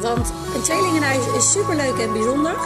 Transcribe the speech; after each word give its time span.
Want 0.00 0.32
een 0.54 0.62
tweelingenhuis 0.62 1.26
is 1.26 1.52
superleuk 1.52 1.98
en 1.98 2.12
bijzonder, 2.12 2.56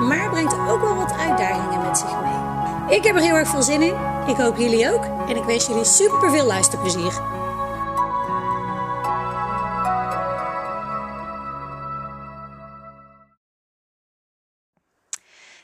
maar 0.00 0.30
brengt 0.30 0.54
ook 0.54 0.80
wel 0.80 0.94
wat 0.94 1.12
uitdagingen 1.12 1.82
met 1.82 1.98
zich 1.98 2.20
mee. 2.20 2.96
Ik 2.96 3.04
heb 3.04 3.14
er 3.16 3.22
heel 3.22 3.34
erg 3.34 3.48
veel 3.48 3.62
zin 3.62 3.82
in. 3.82 3.94
Ik 4.26 4.36
hoop 4.36 4.56
jullie 4.56 4.92
ook. 4.92 5.04
En 5.04 5.36
ik 5.36 5.44
wens 5.44 5.66
jullie 5.66 5.84
super 5.84 6.30
veel 6.30 6.44
luisterplezier. 6.44 7.12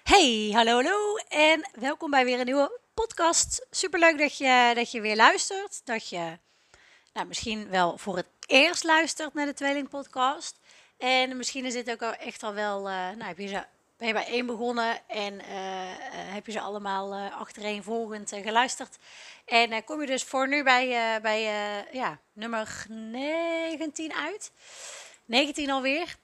Hey, 0.03 0.51
hallo, 0.53 0.73
hallo 0.73 1.17
en 1.29 1.71
welkom 1.81 2.11
bij 2.11 2.25
weer 2.25 2.39
een 2.39 2.45
nieuwe 2.45 2.81
podcast. 2.95 3.67
Superleuk 3.71 4.19
dat 4.19 4.39
je, 4.39 4.73
dat 4.75 4.91
je 4.91 5.01
weer 5.01 5.17
luistert. 5.17 5.81
Dat 5.85 6.09
je 6.09 6.39
nou, 7.13 7.27
misschien 7.27 7.69
wel 7.69 7.99
voor 7.99 8.17
het 8.17 8.27
eerst 8.47 8.85
luistert 8.85 9.35
naar 9.35 9.47
de 9.47 9.55
Tweeling 9.55 9.89
Podcast. 9.89 10.59
En 10.99 11.37
misschien 11.37 11.65
is 11.65 11.73
dit 11.73 11.91
ook 11.91 12.03
al 12.03 12.15
echt 12.15 12.43
al 12.43 12.55
wel, 12.55 12.79
uh, 12.79 12.85
nou 12.95 13.23
heb 13.23 13.39
je 13.39 13.47
ze, 13.47 13.65
ben 13.97 14.07
je 14.07 14.15
bij 14.15 14.27
één 14.27 14.47
begonnen 14.47 15.09
en 15.09 15.35
uh, 15.35 15.43
heb 16.35 16.47
je 16.47 16.53
ze 16.53 16.61
allemaal 16.61 17.15
uh, 17.15 17.41
achtereenvolgend 17.41 18.33
geluisterd. 18.43 18.97
En 19.45 19.85
kom 19.85 20.01
je 20.01 20.07
dus 20.07 20.25
voor 20.25 20.49
nu 20.49 20.63
bij, 20.63 21.21
bij 21.23 21.43
ja, 21.93 22.19
nummer 22.33 22.87
19 22.89 24.13
uit. 24.13 24.53
19 25.25 25.71
alweer. 25.71 26.17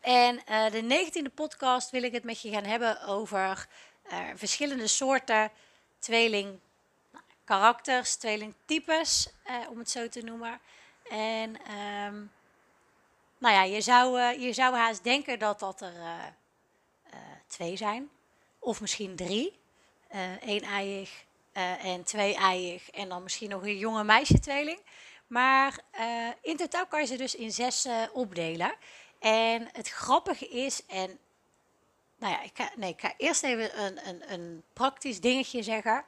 En 0.00 0.40
de 0.46 1.08
19e 1.08 1.34
podcast 1.34 1.90
wil 1.90 2.02
ik 2.02 2.12
het 2.12 2.24
met 2.24 2.40
je 2.40 2.50
gaan 2.50 2.64
hebben 2.64 3.02
over 3.02 3.66
verschillende 4.34 4.86
soorten 4.86 5.50
tweeling 5.98 6.58
karakters, 7.44 8.14
tweelingtypes, 8.14 9.28
om 9.68 9.78
het 9.78 9.90
zo 9.90 10.08
te 10.08 10.22
noemen. 10.22 10.60
En 11.10 11.56
um, 12.06 12.30
nou 13.40 13.54
ja, 13.54 13.62
je 13.62 13.80
zou, 13.80 14.20
uh, 14.20 14.42
je 14.42 14.52
zou 14.52 14.74
haast 14.74 15.04
denken 15.04 15.38
dat 15.38 15.58
dat 15.60 15.80
er 15.80 15.94
uh, 15.94 16.02
uh, 17.06 17.18
twee 17.46 17.76
zijn. 17.76 18.10
Of 18.58 18.80
misschien 18.80 19.16
drie. 19.16 19.58
Eén-eiig 20.40 21.24
en 21.82 22.04
twee-eiig. 22.04 22.90
En 22.90 23.08
dan 23.08 23.22
misschien 23.22 23.50
nog 23.50 23.62
een 23.62 23.78
jonge 23.78 24.04
meisje-tweeling. 24.04 24.80
Maar 25.26 25.78
in 26.42 26.56
totaal 26.56 26.86
kan 26.86 27.00
je 27.00 27.06
ze 27.06 27.16
dus 27.16 27.34
in 27.34 27.52
zes 27.52 27.88
opdelen. 28.12 28.74
En 29.18 29.68
het 29.72 29.88
grappige 29.88 30.48
is, 30.48 30.86
en 30.86 31.18
nou 32.18 32.32
ja, 32.32 32.42
ik 32.42 32.50
ga, 32.54 32.70
nee, 32.76 32.90
ik 32.90 33.00
ga 33.00 33.14
eerst 33.16 33.42
even 33.42 33.84
een, 33.84 34.08
een, 34.08 34.32
een 34.32 34.62
praktisch 34.72 35.20
dingetje 35.20 35.62
zeggen. 35.62 36.04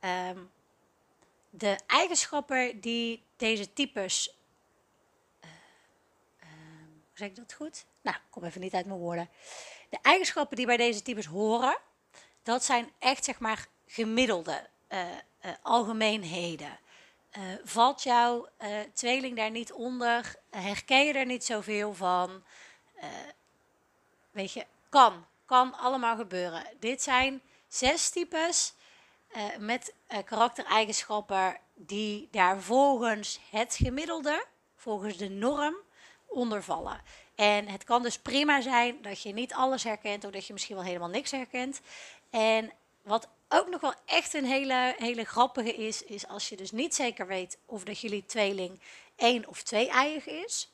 Um, 0.00 0.50
de 1.50 1.78
eigenschappen 1.86 2.80
die 2.80 3.22
deze 3.36 3.72
types 3.72 4.35
zeg 7.18 7.28
ik 7.28 7.36
dat 7.36 7.52
goed? 7.52 7.84
Nou, 8.00 8.16
kom 8.30 8.44
even 8.44 8.60
niet 8.60 8.74
uit 8.74 8.86
mijn 8.86 8.98
woorden. 8.98 9.28
De 9.88 9.98
eigenschappen 10.02 10.56
die 10.56 10.66
bij 10.66 10.76
deze 10.76 11.02
types 11.02 11.26
horen, 11.26 11.78
dat 12.42 12.64
zijn 12.64 12.92
echt 12.98 13.24
zeg 13.24 13.38
maar 13.38 13.66
gemiddelde 13.86 14.66
uh, 14.88 15.00
uh, 15.44 15.50
algemeenheden. 15.62 16.78
Uh, 17.38 17.42
valt 17.64 18.02
jouw 18.02 18.48
tweeling 18.92 19.36
daar 19.36 19.50
niet 19.50 19.72
onder? 19.72 20.34
Herken 20.50 21.06
je 21.06 21.12
er 21.12 21.26
niet 21.26 21.44
zoveel 21.44 21.94
van? 21.94 22.44
weet 24.30 24.52
je, 24.52 24.66
kan. 24.88 25.26
Kan 25.44 25.74
allemaal 25.74 26.16
gebeuren. 26.16 26.66
Dit 26.78 27.02
zijn 27.02 27.42
zes 27.68 28.10
types 28.10 28.74
met 29.58 29.94
karaktereigenschappen 30.24 31.58
die 31.74 32.28
daar 32.30 32.62
volgens 32.62 33.40
het 33.50 33.74
gemiddelde, 33.74 34.46
volgens 34.76 35.16
de 35.16 35.28
norm, 35.28 35.76
ondervallen. 36.36 37.00
En 37.34 37.68
het 37.68 37.84
kan 37.84 38.02
dus 38.02 38.18
prima 38.18 38.60
zijn 38.60 39.02
dat 39.02 39.22
je 39.22 39.32
niet 39.32 39.54
alles 39.54 39.84
herkent, 39.84 40.24
of 40.24 40.30
dat 40.30 40.46
je 40.46 40.52
misschien 40.52 40.76
wel 40.76 40.84
helemaal 40.84 41.08
niks 41.08 41.30
herkent. 41.30 41.80
En 42.30 42.72
wat 43.02 43.28
ook 43.48 43.68
nog 43.68 43.80
wel 43.80 43.94
echt 44.04 44.34
een 44.34 44.44
hele, 44.44 44.94
hele 44.98 45.24
grappige 45.24 45.74
is, 45.74 46.02
is 46.02 46.28
als 46.28 46.48
je 46.48 46.56
dus 46.56 46.70
niet 46.70 46.94
zeker 46.94 47.26
weet 47.26 47.58
of 47.66 47.84
dat 47.84 48.00
jullie 48.00 48.26
tweeling 48.26 48.80
één 49.16 49.48
of 49.48 49.62
twee 49.62 49.88
eiig 49.88 50.26
is. 50.26 50.72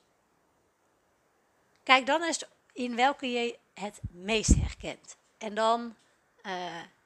Kijk 1.82 2.06
dan 2.06 2.22
eens 2.22 2.44
in 2.72 2.96
welke 2.96 3.30
je 3.30 3.58
het 3.74 4.00
meest 4.10 4.54
herkent. 4.54 5.16
En 5.38 5.54
dan 5.54 5.96
uh, 6.42 6.52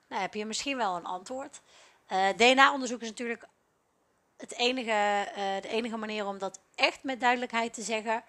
nou, 0.08 0.22
heb 0.22 0.34
je 0.34 0.46
misschien 0.46 0.76
wel 0.76 0.96
een 0.96 1.04
antwoord. 1.04 1.60
Eh, 2.06 2.28
DNA-onderzoek 2.36 3.00
is 3.00 3.08
natuurlijk 3.08 3.46
het 4.36 4.54
enige, 4.54 5.28
uh, 5.30 5.62
de 5.62 5.68
enige 5.68 5.96
manier 5.96 6.26
om 6.26 6.38
dat 6.38 6.60
echt 6.76 7.02
met 7.02 7.20
duidelijkheid 7.20 7.74
te 7.74 7.82
zeggen. 7.82 8.24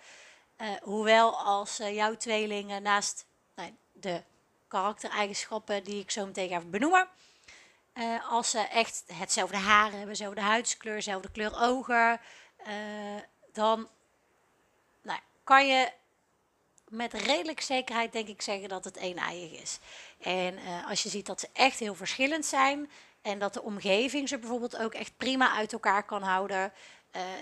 Uh, 0.61 0.67
hoewel 0.81 1.39
als 1.39 1.79
uh, 1.79 1.95
jouw 1.95 2.15
tweelingen 2.15 2.81
naast 2.81 3.25
nou, 3.55 3.75
de 3.91 4.21
karaktereigenschappen 4.67 5.83
die 5.83 6.01
ik 6.01 6.11
zo 6.11 6.25
meteen 6.25 6.49
ga 6.49 6.59
benoemen, 6.59 7.07
uh, 7.93 8.31
als 8.31 8.49
ze 8.49 8.59
echt 8.59 9.03
hetzelfde 9.13 9.57
haar 9.57 9.89
hebben, 9.89 10.07
dezelfde 10.07 10.41
huidskleur, 10.41 10.95
dezelfde 10.95 11.31
kleur 11.31 11.61
ogen, 11.61 12.19
dan 13.53 13.87
nou, 15.01 15.19
kan 15.43 15.67
je 15.67 15.91
met 16.87 17.13
redelijk 17.13 17.61
zekerheid 17.61 18.11
denk 18.11 18.27
ik 18.27 18.41
zeggen 18.41 18.69
dat 18.69 18.83
het 18.83 18.97
een-eiig 18.97 19.61
is. 19.61 19.79
En 20.19 20.57
als 20.87 21.03
je 21.03 21.09
ziet 21.09 21.25
dat 21.25 21.39
ze 21.39 21.49
echt 21.53 21.79
heel 21.79 21.95
verschillend 21.95 22.45
zijn 22.45 22.89
en 23.21 23.39
dat 23.39 23.53
de 23.53 23.61
omgeving 23.61 24.29
ze 24.29 24.37
bijvoorbeeld 24.37 24.77
ook 24.77 24.93
echt 24.93 25.17
prima 25.17 25.51
uit 25.51 25.73
elkaar 25.73 26.03
kan 26.03 26.21
houden, 26.21 26.73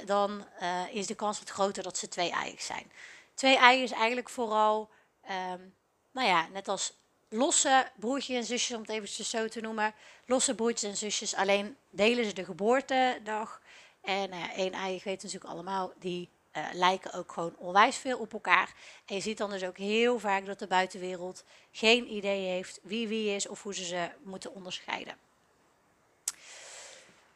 dan 0.06 0.46
uh, 0.62 0.81
is 0.92 1.08
de 1.08 1.16
kans 1.16 1.40
wat 1.40 1.50
groter 1.50 1.84
dat 1.84 1.98
ze 1.98 2.08
twee 2.08 2.31
eiig 2.31 2.62
zijn. 2.62 2.92
Twee 3.34 3.58
eigen 3.58 3.84
is 3.84 3.92
eigenlijk 3.92 4.30
vooral, 4.30 4.90
um, 5.53 5.74
nou 6.12 6.28
ja, 6.28 6.48
net 6.48 6.68
als 6.68 6.94
losse 7.30 7.92
broertjes 7.96 8.38
en 8.38 8.44
zusjes, 8.44 8.76
om 8.76 8.81
het 8.81 8.90
even 8.90 9.26
zo 9.26 9.48
te 9.48 9.62
noemen. 9.62 9.94
Losse 10.26 10.56
broertjes 10.56 10.90
en 10.90 10.98
zusjes, 10.98 11.36
alleen 11.36 11.78
delen 11.90 12.26
ze 12.26 12.34
de 12.34 12.46
geboortedag. 12.46 13.62
En 14.02 14.30
nou 14.30 14.52
één 14.52 15.02
weet 15.03 15.24
natuurlijk 15.24 15.52
allemaal, 15.52 15.94
die 16.00 16.30
uh, 16.58 16.66
lijken 16.74 17.14
ook 17.14 17.32
gewoon 17.32 17.56
onwijs 17.58 17.97
veel 17.97 18.18
op 18.18 18.34
elkaar. 18.34 18.74
En 19.06 19.16
je 19.16 19.22
ziet 19.22 19.38
dan 19.38 19.50
dus 19.50 19.64
ook 19.64 19.78
heel 19.78 20.20
vaak 20.20 20.46
dat 20.46 20.59
de 20.59 20.68
buitenwereld 20.68 21.44
geen 21.72 22.12
idee 22.12 22.47
heeft 22.47 22.80
wie 22.84 23.08
wie 23.08 23.36
is 23.36 23.47
of 23.47 23.64
hoe 23.64 23.74
ze 23.74 23.86
ze 23.86 24.09
moeten 24.24 24.53
onderscheiden. 24.53 25.18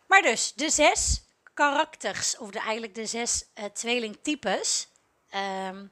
Maar 0.06 0.22
dus, 0.22 0.54
de 0.54 0.70
zes 0.70 1.22
karakters, 1.60 2.38
of 2.38 2.52
de, 2.52 2.60
eigenlijk 2.60 2.96
de 2.96 3.06
zes 3.06 3.46
uh, 3.56 3.66
tweelingtypes. 3.66 4.88
Um, 5.36 5.92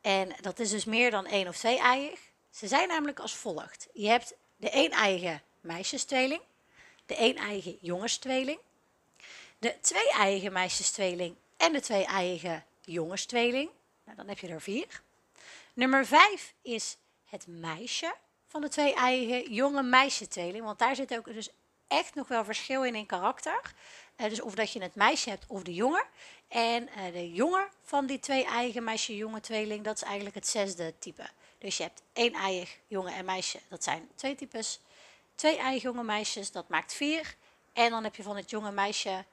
en 0.00 0.32
dat 0.40 0.58
is 0.58 0.70
dus 0.70 0.84
meer 0.84 1.10
dan 1.10 1.26
één 1.26 1.48
of 1.48 1.56
twee 1.56 1.78
eiig. 1.78 2.20
Ze 2.50 2.66
zijn 2.66 2.88
namelijk 2.88 3.18
als 3.18 3.34
volgt. 3.34 3.88
Je 3.92 4.08
hebt 4.08 4.34
de 4.56 4.68
een-eigen 4.72 5.42
meisjestweeling, 5.60 6.40
de 7.06 7.14
een-eigen 7.18 7.78
jongenstweeling, 7.80 8.58
de 9.58 9.76
twee-eigen 9.80 10.52
meisjestweeling 10.52 11.36
en 11.56 11.72
de 11.72 11.80
twee-eigen 11.80 12.64
jongenstweeling. 12.80 13.70
Nou, 14.04 14.16
dan 14.16 14.28
heb 14.28 14.38
je 14.38 14.48
er 14.48 14.60
vier. 14.60 15.02
Nummer 15.72 16.06
vijf 16.06 16.54
is 16.62 16.96
het 17.24 17.46
meisje 17.46 18.14
van 18.46 18.60
de 18.60 18.68
twee-eigen 18.68 19.52
jonge 19.52 19.82
meisjetweeling, 19.82 20.64
want 20.64 20.78
daar 20.78 20.96
zit 20.96 21.16
ook 21.16 21.24
dus 21.24 21.48
echt 21.88 22.14
nog 22.14 22.28
wel 22.28 22.44
verschil 22.44 22.84
in 22.84 22.94
in 22.94 23.06
karakter. 23.06 23.74
Uh, 24.16 24.28
dus 24.28 24.40
of 24.40 24.54
dat 24.54 24.72
je 24.72 24.82
het 24.82 24.94
meisje 24.94 25.28
hebt 25.30 25.44
of 25.48 25.62
de 25.62 25.74
jongen. 25.74 26.04
En 26.48 26.88
uh, 26.88 27.12
de 27.12 27.32
jongen 27.32 27.68
van 27.82 28.06
die 28.06 28.20
twee 28.20 28.44
eigen 28.44 28.84
meisje-jongen 28.84 29.42
tweeling, 29.42 29.84
dat 29.84 29.96
is 29.96 30.02
eigenlijk 30.02 30.34
het 30.34 30.48
zesde 30.48 30.94
type. 30.98 31.30
Dus 31.58 31.76
je 31.76 31.82
hebt 31.82 32.02
één 32.12 32.32
eigen 32.32 32.78
jongen 32.86 33.14
en 33.14 33.24
meisje, 33.24 33.60
dat 33.68 33.84
zijn 33.84 34.08
twee 34.14 34.34
types. 34.34 34.80
Twee 35.34 35.56
eigen 35.56 35.80
jonge 35.80 36.04
meisjes, 36.04 36.50
dat 36.50 36.68
maakt 36.68 36.92
vier. 36.92 37.36
En 37.72 37.90
dan 37.90 38.04
heb 38.04 38.16
je 38.16 38.22
van 38.22 38.36
het 38.36 38.50
jonge 38.50 38.72
meisje 38.72 39.24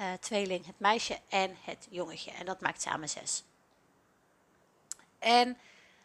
uh, 0.00 0.12
tweeling 0.20 0.66
het 0.66 0.78
meisje 0.78 1.18
en 1.28 1.56
het 1.60 1.86
jongetje. 1.90 2.30
En 2.30 2.46
dat 2.46 2.60
maakt 2.60 2.82
samen 2.82 3.08
zes. 3.08 3.44
En 5.18 5.58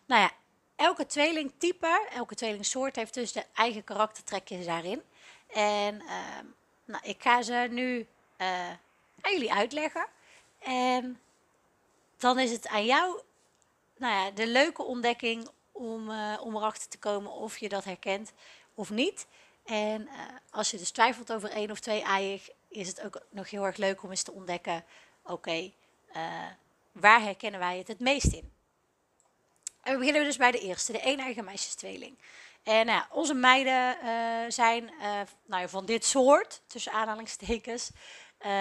nou 0.06 0.22
ja, 0.22 0.32
elke 0.76 1.06
tweelingtype, 1.06 2.08
elke 2.14 2.36
tweelingsoort 2.36 2.96
heeft 2.96 3.14
dus 3.14 3.32
de 3.32 3.46
eigen 3.54 3.84
karaktertrekjes 3.84 4.66
daarin. 4.66 5.02
En 5.48 6.02
uh, 6.02 6.40
nou, 6.86 7.04
ik 7.04 7.22
ga 7.22 7.42
ze 7.42 7.68
nu 7.70 8.08
uh, 8.38 8.70
aan 9.22 9.32
jullie 9.32 9.54
uitleggen. 9.54 10.08
En 10.60 11.20
dan 12.18 12.40
is 12.40 12.52
het 12.52 12.68
aan 12.68 12.86
jou 12.86 13.22
nou 13.98 14.14
ja, 14.14 14.32
de 14.32 14.48
leuke 14.48 14.84
ontdekking 14.84 15.50
om, 15.72 16.10
uh, 16.10 16.40
om 16.42 16.56
erachter 16.56 16.90
te 16.90 16.98
komen 16.98 17.32
of 17.32 17.58
je 17.58 17.70
dat 17.70 17.84
herkent 17.84 18.32
of 18.74 18.90
niet. 18.90 19.28
En 19.66 20.10
als 20.50 20.72
je 20.72 20.78
dus 20.78 20.92
twijfelt 20.92 21.34
over 21.34 21.50
één 21.50 21.72
of 21.72 21.80
twee 21.80 22.02
eieren, 22.02 22.54
is 22.68 22.88
het 22.88 23.02
ook 23.02 23.22
nog 23.30 23.50
heel 23.50 23.66
erg 23.66 23.78
leuk 23.78 24.04
om 24.04 24.10
eens 24.10 24.24
te 24.24 24.32
ontdekken: 24.32 24.86
oké, 25.24 25.72
waar 26.92 27.22
herkennen 27.22 27.60
wij 27.60 27.78
het 27.78 27.88
het 27.88 28.00
meest 28.00 28.34
in? 28.34 28.54
En 29.86 29.94
we 29.94 29.98
beginnen 29.98 30.24
dus 30.24 30.38
bij 30.38 30.52
de 30.52 30.60
eerste, 30.60 30.92
de 30.92 31.08
een 31.08 31.20
eigen 31.20 31.44
meisjestweeling. 31.44 32.18
En 32.66 32.86
nou, 32.86 33.04
onze 33.12 33.34
meiden 33.34 33.98
uh, 34.04 34.12
zijn 34.48 34.84
uh, 34.84 35.20
nou 35.46 35.62
ja, 35.62 35.68
van 35.68 35.86
dit 35.86 36.06
soort, 36.06 36.62
tussen 36.68 36.92
aanhalingstekens, 36.92 37.92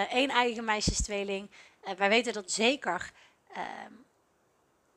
één 0.09 0.29
eigen 0.29 0.65
meisjestweeling. 0.65 1.51
wij 1.97 2.09
weten 2.09 2.33
dat 2.33 2.51
zeker, 2.51 3.11
ehm, 3.53 3.93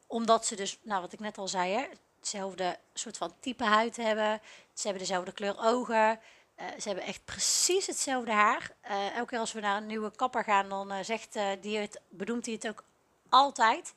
omdat 0.07 0.47
ze 0.47 0.57
dus, 0.57 0.79
nou 0.83 1.01
wat 1.01 1.13
ik 1.13 1.21
net 1.21 1.39
al 1.39 1.49
zei, 1.49 1.73
hè, 1.73 1.87
hetzelfde 2.19 2.79
soort 2.95 3.17
van 3.17 3.35
type 3.41 3.65
huid 3.65 3.97
hebben. 3.97 4.41
Ze 4.73 4.83
hebben 4.83 5.07
dezelfde 5.07 5.33
kleur 5.33 5.55
ogen. 5.59 6.21
ze 6.57 6.89
hebben 6.89 7.05
echt 7.05 7.25
precies 7.25 7.87
hetzelfde 7.87 8.33
haar. 8.33 8.71
elke 9.15 9.27
keer 9.27 9.39
als 9.39 9.53
we 9.53 9.61
naar 9.61 9.77
een 9.77 9.87
nieuwe 9.87 10.11
kapper 10.17 10.45
gaan, 10.45 10.69
dan 10.69 11.05
zegt 11.05 11.39
die 11.61 11.79
het, 11.79 12.01
bedoelt 12.09 12.47
hij 12.47 12.55
het 12.55 12.69
ook 12.69 12.85
altijd. 13.29 13.95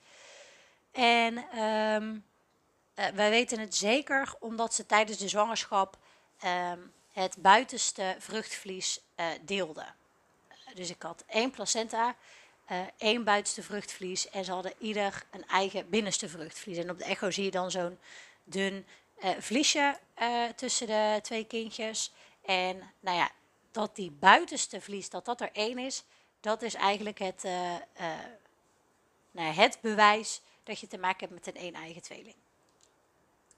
En 0.92 1.60
um, 1.60 2.26
wij 2.94 3.30
weten 3.30 3.60
het 3.60 3.76
zeker 3.76 4.34
omdat 4.40 4.74
ze 4.74 4.86
tijdens 4.86 5.18
de 5.18 5.28
zwangerschap 5.28 5.98
um, 6.46 6.94
het 7.12 7.36
buitenste 7.38 8.16
vruchtvlies 8.20 9.00
uh, 9.20 9.26
deelden. 9.42 9.96
dus 10.74 10.90
ik 10.90 11.02
had 11.02 11.24
één 11.28 11.52
placenta, 11.52 12.16
uh, 12.72 12.80
één 12.98 13.24
buitenste 13.24 13.64
vruchtvlies 13.64 14.30
en 14.30 14.46
ze 14.46 14.52
hadden 14.52 14.74
ieder 14.80 15.24
een 15.32 15.48
eigen 15.48 15.90
binnenste 15.90 16.30
vruchtvlies. 16.30 16.78
En 16.78 16.90
op 16.90 16.98
de 16.98 17.04
echo 17.04 17.32
zie 17.32 17.44
je 17.44 17.52
dan 17.52 17.72
zo'n 17.72 18.00
dun 18.44 18.86
vliesje 19.40 19.98
tussen 20.56 20.88
de 20.88 21.20
twee 21.22 21.46
kindjes. 21.46 22.12
En 22.46 22.92
nou 23.00 23.18
ja, 23.18 23.32
dat 23.72 23.96
die 23.96 24.12
buitenste 24.12 24.82
vlies, 24.82 25.10
dat 25.10 25.26
dat 25.26 25.42
er 25.42 25.50
één 25.54 25.78
is, 25.78 26.04
dat 26.40 26.62
is 26.62 26.74
eigenlijk 26.74 27.20
het, 27.20 27.44
nou, 29.32 29.54
het 29.54 29.78
bewijs 29.82 30.42
dat 30.64 30.80
je 30.80 30.88
te 30.88 30.98
maken 30.98 31.28
hebt 31.30 31.46
met 31.46 31.56
een 31.56 31.66
een-eigen 31.66 32.02
tweeling. 32.02 32.36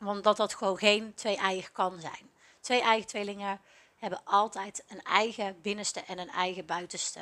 Want 0.03 0.23
dat 0.23 0.53
gewoon 0.53 0.77
geen 0.77 1.13
twee-eigen 1.13 1.71
kan 1.71 1.99
zijn. 1.99 2.31
Twee-eigen 2.59 3.07
tweelingen 3.07 3.61
hebben 3.99 4.21
altijd 4.23 4.83
een 4.87 5.01
eigen 5.01 5.61
binnenste 5.61 6.03
en 6.07 6.19
een 6.19 6.29
eigen 6.29 6.65
buitenste 6.65 7.19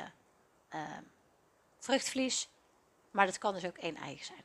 uh, 0.76 0.82
vruchtvlies. 1.80 2.48
Maar 3.12 3.26
dat 3.26 3.38
kan 3.38 3.54
dus 3.54 3.66
ook 3.66 3.78
één-eigen 3.78 4.26
zijn. 4.26 4.44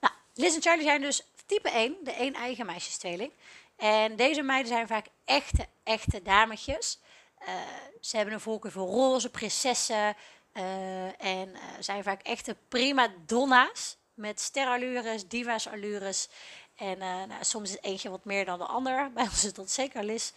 Nou, 0.00 0.14
Liz 0.34 0.54
en 0.54 0.62
Charlie 0.62 0.84
zijn 0.84 1.00
dus 1.00 1.22
type 1.46 1.70
1, 1.70 1.96
de 2.02 2.12
één-eigen 2.12 2.66
meisjestweeling. 2.66 3.32
En 3.76 4.16
deze 4.16 4.42
meiden 4.42 4.68
zijn 4.68 4.86
vaak 4.86 5.06
echte, 5.24 5.66
echte 5.82 6.22
dametjes. 6.22 6.98
Uh, 7.42 7.48
ze 8.00 8.16
hebben 8.16 8.34
een 8.34 8.40
voorkeur 8.40 8.72
voor 8.72 8.88
roze, 8.88 9.30
prinsessen. 9.30 10.16
Uh, 10.52 11.22
en 11.22 11.48
uh, 11.48 11.62
zijn 11.80 12.02
vaak 12.02 12.22
echte 12.22 12.56
prima 12.68 13.08
donna's 13.26 13.96
met 14.14 14.40
sterallures, 14.40 15.28
divas-allures. 15.28 16.28
En 16.76 16.96
uh, 16.96 17.24
nou, 17.24 17.44
soms 17.44 17.70
is 17.70 17.80
eentje 17.80 18.10
wat 18.10 18.24
meer 18.24 18.44
dan 18.44 18.58
de 18.58 18.64
ander. 18.64 19.10
Bij 19.12 19.22
ons 19.22 19.44
is 19.44 19.52
dat 19.52 19.70
zeker 19.70 20.04
Lis. 20.04 20.32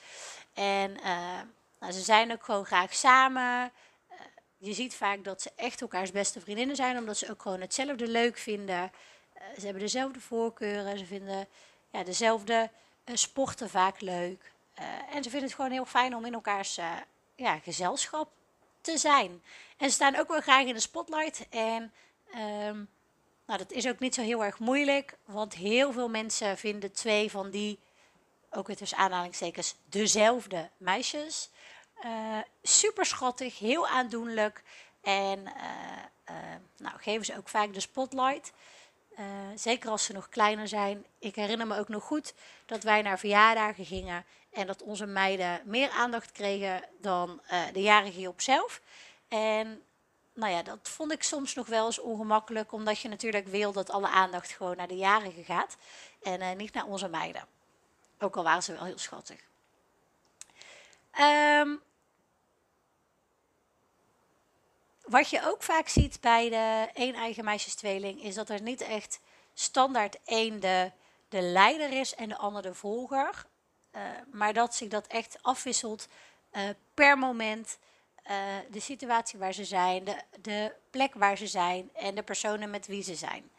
En 0.54 0.92
uh, 0.92 1.40
nou, 1.80 1.94
ze 1.94 2.02
zijn 2.02 2.32
ook 2.32 2.44
gewoon 2.44 2.66
graag 2.66 2.94
samen. 2.94 3.72
Uh, 4.12 4.18
je 4.58 4.74
ziet 4.74 4.96
vaak 4.96 5.24
dat 5.24 5.42
ze 5.42 5.52
echt 5.56 5.82
elkaars 5.82 6.12
beste 6.12 6.40
vriendinnen 6.40 6.76
zijn, 6.76 6.98
omdat 6.98 7.18
ze 7.18 7.30
ook 7.30 7.42
gewoon 7.42 7.62
hetzelfde 7.62 8.08
leuk 8.08 8.38
vinden. 8.38 8.92
ze 9.58 9.64
hebben 9.64 9.82
dezelfde 9.82 10.20
voorkeuren. 10.20 10.98
Ze 10.98 11.06
vinden 11.06 11.48
ja, 11.92 12.04
dezelfde 12.04 12.70
sporten 13.14 13.70
vaak 13.70 14.02
leuk. 14.02 14.52
en 15.12 15.24
ze 15.24 15.30
vinden 15.30 15.48
het 15.48 15.54
gewoon 15.54 15.72
heel 15.72 15.86
fijn 15.86 16.16
om 16.16 16.26
in 16.26 16.34
elkaars 16.34 16.80
ja, 17.36 17.60
gezelschap 17.60 18.30
te 18.82 18.98
zijn. 18.98 19.42
En 19.78 19.90
ze 19.90 19.96
staan 19.96 20.16
ook 20.16 20.28
wel 20.28 20.42
graag 20.42 20.66
in 20.66 20.74
de 20.74 20.80
spotlight. 20.80 21.48
En 21.50 21.94
um, 22.68 22.90
nou, 23.50 23.62
dat 23.62 23.72
is 23.72 23.88
ook 23.88 24.00
niet 24.00 24.16
zo 24.16 24.22
heel 24.22 24.44
erg 24.44 24.60
moeilijk, 24.60 25.18
want 25.26 25.54
heel 25.54 25.92
veel 25.92 26.10
mensen 26.10 26.58
vinden 26.58 26.92
twee 26.92 27.32
van 27.32 27.50
die, 27.50 27.80
ook 28.52 28.68
weer 28.68 28.76
tussen 28.76 28.98
aanhalingstekens, 28.98 29.76
dezelfde 29.86 30.70
meisjes. 30.78 31.50
Uh, 32.06 32.38
super 32.62 33.06
schattig, 33.06 33.60
heel 33.60 33.88
aandoenlijk 33.88 34.64
en 35.02 35.40
uh, 35.40 35.54
uh, 36.30 36.36
nou, 36.78 36.98
geven 36.98 37.26
ze 37.26 37.38
ook 37.38 37.50
vaak 37.50 37.74
de 37.74 37.80
spotlight. 37.80 38.52
zeker 39.56 39.90
als 39.90 40.04
ze 40.04 40.14
nog 40.14 40.30
kleiner 40.30 40.68
zijn. 40.68 41.06
Ik 41.20 41.36
herinner 41.36 41.68
me 41.68 41.78
ook 41.78 41.90
nog 41.90 42.04
goed 42.04 42.34
dat 42.66 42.84
wij 42.84 43.02
naar 43.02 43.20
verjaardagen 43.20 43.86
gingen 43.86 44.26
en 44.52 44.68
dat 44.68 44.84
onze 44.84 45.06
meiden 45.06 45.62
meer 45.66 45.90
aandacht 45.90 46.32
kregen 46.32 46.84
dan 47.02 47.42
de 47.74 47.82
jarige 47.82 48.28
op 48.28 48.42
zelf. 48.42 48.82
En 49.28 49.84
nou 50.40 50.52
ja, 50.52 50.64
dat 50.64 50.90
vond 50.90 51.12
ik 51.12 51.24
soms 51.24 51.54
nog 51.54 51.68
wel 51.68 51.86
eens 51.86 52.00
ongemakkelijk, 52.00 52.72
omdat 52.72 53.00
je 53.00 53.08
natuurlijk 53.08 53.48
wil 53.48 53.72
dat 53.72 53.90
alle 53.90 54.08
aandacht 54.08 54.52
gewoon 54.52 54.78
naar 54.78 54.88
de 54.88 54.98
jarigen 54.98 55.44
gaat 55.44 55.78
en 56.24 56.42
uh, 56.42 56.52
niet 56.52 56.74
naar 56.74 56.86
onze 56.86 57.08
meiden. 57.08 57.48
Ook 58.20 58.36
al 58.36 58.44
waren 58.44 58.64
ze 58.64 58.74
wel 58.74 58.84
heel 58.84 58.98
schattig. 58.98 59.40
Um, 61.20 61.82
wat 65.02 65.30
je 65.30 65.46
ook 65.46 65.64
vaak 65.64 65.88
ziet 65.88 66.22
bij 66.22 66.50
de 66.50 66.90
één 66.94 67.14
eigen 67.14 67.44
meisjestweeling 67.44 68.24
is 68.24 68.36
dat 68.36 68.50
er 68.50 68.62
niet 68.62 68.82
echt 68.82 69.20
standaard 69.54 70.18
één 70.26 70.60
de, 70.60 70.92
de 71.30 71.42
leider 71.42 71.92
is 71.92 72.16
en 72.16 72.30
de 72.30 72.38
ander 72.38 72.62
de 72.62 72.74
volger. 72.74 73.46
Uh, 73.96 74.02
maar 74.32 74.54
dat 74.54 74.76
zich 74.76 74.90
dat 74.90 75.08
echt 75.08 75.38
afwisselt 75.42 76.08
uh, 76.52 76.70
per 76.94 77.18
moment. 77.18 77.78
Uh, 78.30 78.36
de 78.72 78.80
situatie 78.80 79.40
waar 79.40 79.54
ze 79.54 79.66
zijn, 79.66 80.04
de, 80.04 80.16
de, 80.42 80.74
plek 80.90 81.14
waar 81.14 81.38
ze 81.38 81.48
zijn 81.48 81.90
en 81.94 82.16
de 82.16 82.24
personen 82.24 82.70
met 82.70 82.88
wie 82.88 83.04
ze 83.04 83.16
zijn. 83.16 83.50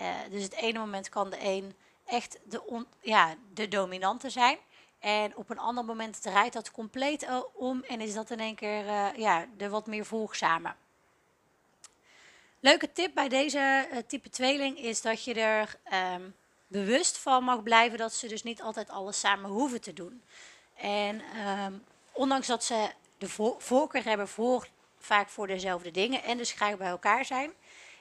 Uh, 0.00 0.14
dus 0.30 0.42
het 0.42 0.54
ene 0.54 0.78
moment 0.78 1.08
kan 1.08 1.30
de 1.30 1.36
een 1.40 1.74
echt 2.06 2.38
de, 2.44 2.66
on, 2.66 2.86
ja, 3.00 3.34
de 3.54 3.68
dominante 3.68 4.30
zijn. 4.30 4.58
En 4.98 5.36
op 5.36 5.50
een 5.50 5.58
ander 5.58 5.84
moment 5.84 6.22
draait 6.22 6.52
dat 6.52 6.70
compleet 6.70 7.26
om 7.52 7.82
en 7.82 8.00
is 8.00 8.14
dat 8.14 8.30
in 8.30 8.40
één 8.40 8.54
keer 8.54 8.84
ja, 9.18 9.46
de 9.56 9.68
wat 9.68 9.86
meer 9.86 10.04
volgzame. 10.06 10.74
Leuke 12.60 12.92
tip 12.92 13.14
bij 13.14 13.28
deze 13.28 13.86
type 14.06 14.30
tweeling 14.30 14.78
is 14.78 15.02
dat 15.02 15.24
je 15.24 15.34
er 15.34 15.78
um, 16.14 16.34
bewust 16.66 17.18
van 17.18 17.44
mag 17.44 17.62
blijven 17.62 17.98
dat 17.98 18.12
ze 18.12 18.28
dus 18.28 18.42
niet 18.42 18.62
altijd 18.62 18.90
alles 18.90 19.20
samen 19.20 19.50
hoeven 19.50 19.80
te 19.80 19.92
doen. 19.92 20.22
En 20.74 21.22
um, 21.64 21.84
ondanks 22.12 22.46
dat 22.46 22.64
ze 22.64 22.90
de 23.24 23.54
voorkeur 23.58 24.04
hebben 24.04 24.28
voor, 24.28 24.68
vaak 24.98 25.28
voor 25.28 25.46
dezelfde 25.46 25.90
dingen 25.90 26.22
en 26.22 26.36
dus 26.36 26.52
graag 26.52 26.76
bij 26.76 26.88
elkaar 26.88 27.24
zijn, 27.24 27.52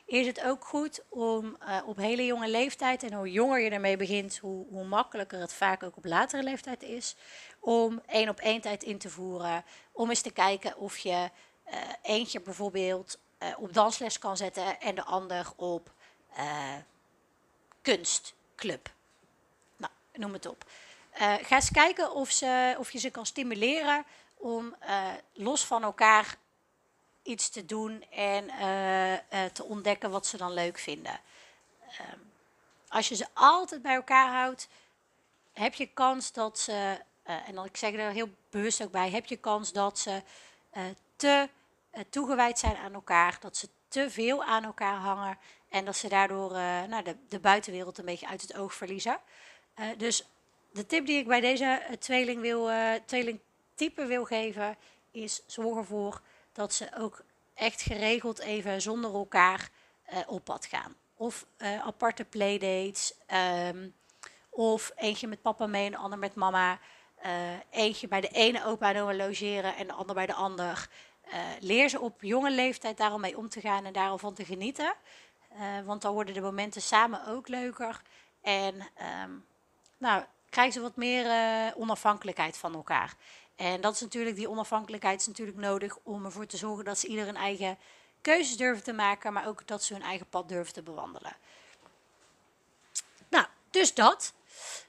is 0.06 0.28
het 0.28 0.44
ook 0.44 0.66
goed 0.66 1.04
om 1.10 1.58
uh, 1.62 1.78
op 1.86 1.98
hele 1.98 2.26
jonge 2.26 2.50
leeftijd, 2.50 3.04
en 3.04 3.14
hoe 3.14 3.32
jonger 3.32 3.60
je 3.60 3.70
ermee 3.70 3.98
begint, 3.98 4.38
hoe, 4.38 4.66
hoe 4.70 4.84
makkelijker 4.84 5.40
het 5.40 5.54
vaak 5.54 5.84
ook 5.84 5.98
op 5.98 6.06
latere 6.06 6.44
leeftijd 6.44 6.84
is, 6.84 7.16
om 7.60 8.02
één 8.06 8.30
op 8.30 8.40
één 8.40 8.62
tijd 8.62 8.84
in 8.84 8.98
te 8.98 9.10
voeren. 9.10 9.66
Om 9.92 10.10
eens 10.10 10.22
te 10.22 10.32
kijken 10.32 10.78
of 10.78 10.98
je 10.98 11.10
uh, 11.68 11.78
eentje 12.02 12.42
bijvoorbeeld 12.42 13.20
uh, 13.40 13.50
op 13.58 13.74
dansles 13.74 14.20
kan 14.20 14.38
zetten 14.38 14.80
en 14.80 14.96
de 14.96 15.04
ander 15.04 15.52
op 15.56 15.92
kunstclub. 17.82 18.90
Nou, 19.78 19.92
noem 20.14 20.34
het 20.34 20.46
op. 20.46 20.66
ga 21.42 21.56
eens 21.56 21.72
kijken 21.72 22.14
of, 22.14 22.32
ze, 22.32 22.76
of 22.80 22.92
je 22.92 23.00
ze 23.00 23.10
kan 23.10 23.26
stimuleren 23.26 24.06
om 24.44 24.76
uh, 24.82 25.08
los 25.34 25.66
van 25.66 25.84
elkaar 25.84 26.36
iets 27.22 27.50
te 27.50 27.66
doen 27.66 28.04
en 28.12 28.46
uh, 28.46 29.12
uh, 29.12 29.20
te 29.54 29.64
ontdekken 29.64 30.12
wat 30.12 30.26
ze 30.28 30.38
dan 30.38 30.54
leuk 30.54 30.80
vinden. 30.80 31.20
Ehm, 31.88 32.20
als 32.88 33.10
je 33.10 33.16
ze 33.16 33.26
altijd 33.34 33.82
bij 33.82 33.96
elkaar 33.96 34.32
houdt, 34.32 34.68
heb 35.54 35.74
je 35.74 35.86
kans 35.86 36.32
dat 36.32 36.60
ze, 36.60 36.98
en 37.24 37.56
dan 37.56 37.66
ik 37.66 37.78
zeg 37.78 37.94
er 37.94 38.12
heel 38.12 38.30
bewust 38.50 38.84
ook 38.84 38.92
bij, 38.92 39.10
heb 39.10 39.26
je 39.26 39.38
kans 39.38 39.72
dat 39.72 40.00
ze 40.00 40.22
te 41.16 41.50
toegewijd 42.10 42.60
zijn 42.60 42.76
aan 42.76 42.94
elkaar, 42.94 43.38
dat 43.40 43.58
ze 43.58 43.70
te 43.88 44.10
veel 44.10 44.44
aan 44.44 44.64
elkaar 44.64 44.96
hangen 44.96 45.38
en 45.70 45.86
dat 45.86 45.98
ze 45.98 46.08
daardoor 46.10 46.52
nou, 46.88 47.04
de, 47.04 47.16
de, 47.30 47.40
buitenwereld 47.40 47.98
een 47.98 48.06
beetje 48.06 48.28
uit 48.28 48.42
het 48.42 48.56
oog 48.56 48.74
verliezen. 48.74 49.20
dus 49.98 50.26
de 50.72 50.86
tip 50.86 51.06
die 51.06 51.18
ik 51.18 51.28
bij 51.28 51.42
deze 51.42 51.82
tweeling 52.00 52.42
wil, 52.42 52.70
tweeling 53.06 53.40
type 53.84 54.06
wil 54.06 54.26
geven, 54.26 54.78
is 55.12 55.42
zorg 55.46 55.78
ervoor 55.78 56.22
dat 56.52 56.74
ze 56.74 56.90
ook 56.98 57.24
echt 57.54 57.82
geregeld 57.82 58.40
even 58.40 58.82
zonder 58.82 59.14
elkaar 59.14 59.70
uh, 60.14 60.20
op 60.28 60.44
pad 60.44 60.66
gaan. 60.66 60.96
Of 61.16 61.46
uh, 61.58 61.86
aparte 61.86 62.24
playdates. 62.24 63.14
Um, 63.68 63.94
of 64.50 64.92
eentje 64.96 65.28
met 65.28 65.42
papa 65.42 65.68
mee 65.68 65.86
en 65.86 65.92
de 65.92 65.98
ander 65.98 66.20
met 66.20 66.36
mama. 66.36 66.80
Uh, 67.26 67.32
eentje 67.70 68.08
bij 68.08 68.22
de 68.22 68.28
ene 68.28 68.66
opa 68.66 68.94
en 68.94 69.02
oma 69.02 69.14
logeren 69.14 69.76
en 69.76 69.88
de 69.88 69.94
ander 69.94 70.16
bij 70.16 70.26
de 70.26 70.34
ander. 70.34 70.90
leer 71.60 71.90
ze 71.90 72.00
op 72.00 72.22
jonge 72.22 72.52
leeftijd 72.52 72.98
daarom 72.98 73.22
mee 73.22 73.38
om 73.38 73.50
te 73.50 73.62
gaan 73.62 73.86
en 73.86 73.94
daarom 73.94 74.20
van 74.20 74.34
te 74.34 74.46
genieten. 74.46 74.94
want 75.86 76.02
dan 76.02 76.14
worden 76.14 76.34
de 76.34 76.42
momenten 76.42 76.82
samen 76.82 77.28
ook 77.28 77.48
leuker. 77.48 78.02
En 78.42 78.76
ehm, 78.96 79.32
nou, 79.98 80.24
krijgen 80.50 80.74
ze 80.74 80.82
wat 80.82 80.96
meer 80.96 81.26
onafhankelijkheid 81.76 82.58
van 82.58 82.74
elkaar. 82.74 83.16
En 83.56 83.82
dat 83.82 83.94
is 83.94 84.02
natuurlijk, 84.02 84.36
die 84.36 84.50
onafhankelijkheid 84.50 85.20
is 85.20 85.28
natuurlijk 85.28 85.58
nodig 85.58 85.98
om 86.04 86.26
ervoor 86.26 86.46
te 86.46 86.58
zorgen 86.58 86.86
dat 86.86 87.00
ze 87.00 87.08
ieder 87.08 87.28
een 87.28 87.36
eigen 87.36 87.78
keuzes 88.22 88.58
durven 88.58 88.84
te 88.84 88.94
maken, 88.94 89.34
maar 89.34 89.48
ook 89.48 89.68
dat 89.68 89.84
ze 89.84 89.94
hun 89.94 90.02
eigen 90.02 90.30
pad 90.30 90.50
durven 90.50 90.74
te 90.74 90.82
bewandelen. 90.82 91.36
Nou, 93.30 93.46
dus 93.70 93.94
dat. 93.94 94.34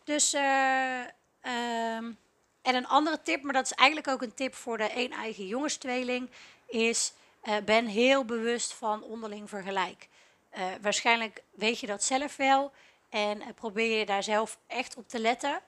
Dus, 0.04 0.35
uh, 0.35 1.00
um, 1.42 2.18
en 2.62 2.75
een 2.75 2.87
andere 2.87 3.23
tip, 3.23 3.42
maar 3.42 3.52
dat 3.52 3.64
is 3.64 3.73
eigenlijk 3.73 4.09
ook 4.09 4.23
een 4.23 4.35
tip 4.35 4.54
voor 4.54 4.78
de 4.78 4.90
één 4.90 5.11
eigen 5.11 5.47
jongenstweeling, 5.47 6.30
is 6.66 7.12
uh, 7.44 7.56
ben 7.64 7.87
heel 7.87 8.25
bewust 8.25 8.73
van 8.73 9.02
onderling 9.02 9.49
vergelijk. 9.49 10.09
Uh, 10.56 10.64
waarschijnlijk 10.80 11.42
weet 11.50 11.80
je 11.80 11.87
dat 11.87 12.04
zelf 12.04 12.37
wel 12.37 12.73
en 13.09 13.54
probeer 13.54 13.99
je 13.99 14.06
daar 14.06 14.23
zelf 14.23 14.59
echt 14.66 14.97
op 14.97 15.09
te 15.09 15.18
letten. 15.18 15.61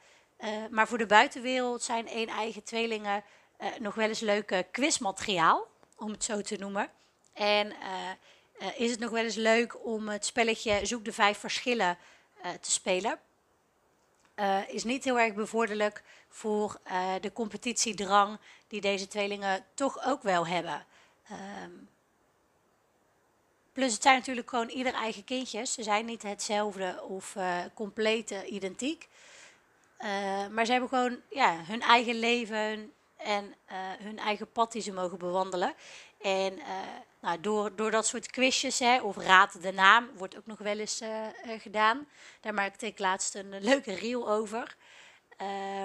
Maar 0.70 0.88
voor 0.88 0.98
de 0.98 1.06
buitenwereld 1.06 1.82
zijn 1.82 2.08
één 2.08 2.28
eigen 2.28 2.62
tweelingen 2.62 3.24
nog 3.78 3.94
wel 3.94 4.08
eens 4.08 4.20
leuke 4.20 4.66
quizmateriaal, 4.70 5.66
om 5.96 6.10
het 6.10 6.24
zo 6.24 6.40
te 6.40 6.56
noemen. 6.56 6.90
En 7.32 7.72
is 8.76 8.90
het 8.90 9.00
nog 9.00 9.10
wel 9.10 9.24
eens 9.24 9.34
leuk 9.34 9.84
om 9.84 10.08
het 10.08 10.26
spelletje 10.26 10.86
Zoek 10.86 11.04
de 11.04 11.12
vijf 11.12 11.38
verschillen 11.38 11.98
te 12.60 12.70
spelen. 12.70 13.20
Is 14.68 14.84
niet 14.84 15.04
heel 15.04 15.18
erg 15.18 15.34
bevorderlijk 15.34 16.02
voor 16.28 16.80
de 17.20 17.30
competitiedrang 17.32 18.38
die 18.68 18.80
deze 18.80 19.08
tweelingen 19.08 19.64
toch 19.74 20.06
ook 20.06 20.22
wel 20.22 20.46
hebben. 20.46 20.86
Um, 21.64 21.88
plus 23.72 23.92
het 23.92 24.02
zijn 24.02 24.18
natuurlijk 24.18 24.48
gewoon 24.50 24.68
ieder 24.68 24.94
eigen 24.94 25.24
kindjes. 25.24 25.72
Ze 25.72 25.82
zijn 25.82 26.04
niet 26.04 26.22
hetzelfde 26.22 27.02
of 27.02 27.34
uh, 27.34 27.58
compleet 27.74 28.30
identiek. 28.30 29.08
Maar 30.50 30.64
ze 30.64 30.70
hebben 30.70 30.88
gewoon 30.88 31.20
ja, 31.30 31.56
hun 31.64 31.80
eigen 31.80 32.14
leven 32.18 32.92
en 33.16 33.54
hun 33.98 34.18
eigen 34.18 34.52
pad 34.52 34.72
die 34.72 34.82
ze 34.82 34.92
mogen 34.92 35.18
bewandelen. 35.18 35.74
En 36.20 36.58
nou, 37.20 37.40
door, 37.40 37.76
door 37.76 37.90
dat 37.90 38.06
soort 38.06 38.30
quizjes, 38.30 38.78
hè, 38.78 39.00
of 39.00 39.16
raad 39.16 39.62
de 39.62 39.72
naam, 39.72 40.10
wordt 40.16 40.36
ook 40.36 40.46
nog 40.46 40.58
wel 40.58 40.78
eens 40.78 41.02
gedaan. 41.58 42.08
Daar 42.40 42.54
maakte 42.54 42.86
ik 42.86 42.98
laatst 42.98 43.34
een 43.34 43.60
leuke 43.60 43.94
reel 43.94 44.28
over, 44.28 44.76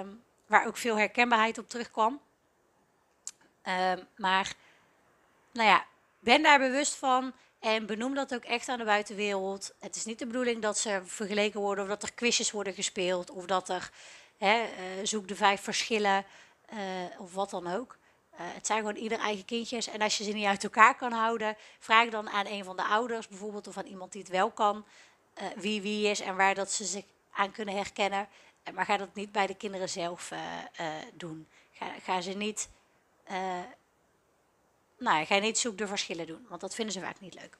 um, 0.00 0.22
waar 0.46 0.66
ook 0.66 0.76
veel 0.76 0.96
herkenbaarheid 0.98 1.58
op 1.58 1.68
terugkwam. 1.68 2.20
Um, 3.68 4.06
maar, 4.16 4.52
nou 5.52 5.68
ja, 5.68 5.86
ben 6.18 6.42
daar 6.42 6.58
bewust 6.58 6.94
van 6.94 7.32
en 7.62 7.86
benoem 7.86 8.14
dat 8.14 8.34
ook 8.34 8.44
echt 8.44 8.68
aan 8.68 8.78
de 8.78 8.84
buitenwereld. 8.84 9.74
Het 9.78 9.96
is 9.96 10.04
niet 10.04 10.18
de 10.18 10.26
bedoeling 10.26 10.62
dat 10.62 10.78
ze 10.78 11.00
vergeleken 11.04 11.60
worden 11.60 11.84
of 11.84 11.90
dat 11.90 12.02
er 12.02 12.12
quizjes 12.12 12.50
worden 12.50 12.74
gespeeld 12.74 13.30
of 13.30 13.46
dat 13.46 13.68
er 13.68 13.90
hè, 14.36 14.62
uh, 14.62 14.66
zoek 15.02 15.28
de 15.28 15.36
vijf 15.36 15.60
verschillen 15.60 16.24
uh, 16.72 16.78
of 17.18 17.34
wat 17.34 17.50
dan 17.50 17.66
ook. 17.66 17.96
Uh, 18.34 18.38
het 18.40 18.66
zijn 18.66 18.78
gewoon 18.78 18.96
ieder 18.96 19.18
eigen 19.18 19.44
kindjes. 19.44 19.86
En 19.86 20.00
als 20.00 20.18
je 20.18 20.24
ze 20.24 20.32
niet 20.32 20.46
uit 20.46 20.64
elkaar 20.64 20.96
kan 20.96 21.12
houden, 21.12 21.56
vraag 21.78 22.08
dan 22.08 22.30
aan 22.30 22.46
een 22.46 22.64
van 22.64 22.76
de 22.76 22.84
ouders 22.84 23.28
bijvoorbeeld 23.28 23.66
of 23.66 23.76
aan 23.76 23.86
iemand 23.86 24.12
die 24.12 24.22
het 24.22 24.30
wel 24.30 24.50
kan, 24.50 24.84
wie 25.56 25.82
wie 25.82 26.08
is 26.08 26.20
en 26.20 26.36
waar 26.36 26.54
dat 26.54 26.72
ze 26.72 26.84
zich 26.84 27.04
aan 27.30 27.52
kunnen 27.52 27.74
herkennen. 27.74 28.28
Maar 28.74 28.84
ga 28.84 28.96
dat 28.96 29.14
niet 29.14 29.32
bij 29.32 29.46
de 29.46 29.56
kinderen 29.56 29.88
zelf 29.88 30.32
doen. 31.14 31.48
Ga, 31.72 31.86
ga, 32.02 32.20
ze 32.20 32.32
niet, 32.32 32.68
nou, 35.02 35.24
ga 35.24 35.38
niet 35.38 35.58
zoek 35.58 35.78
de 35.78 35.86
verschillen 35.86 36.26
doen, 36.26 36.46
want 36.48 36.60
dat 36.60 36.74
vinden 36.74 36.94
ze 36.94 37.00
vaak 37.00 37.20
niet 37.20 37.34
leuk. 37.34 37.56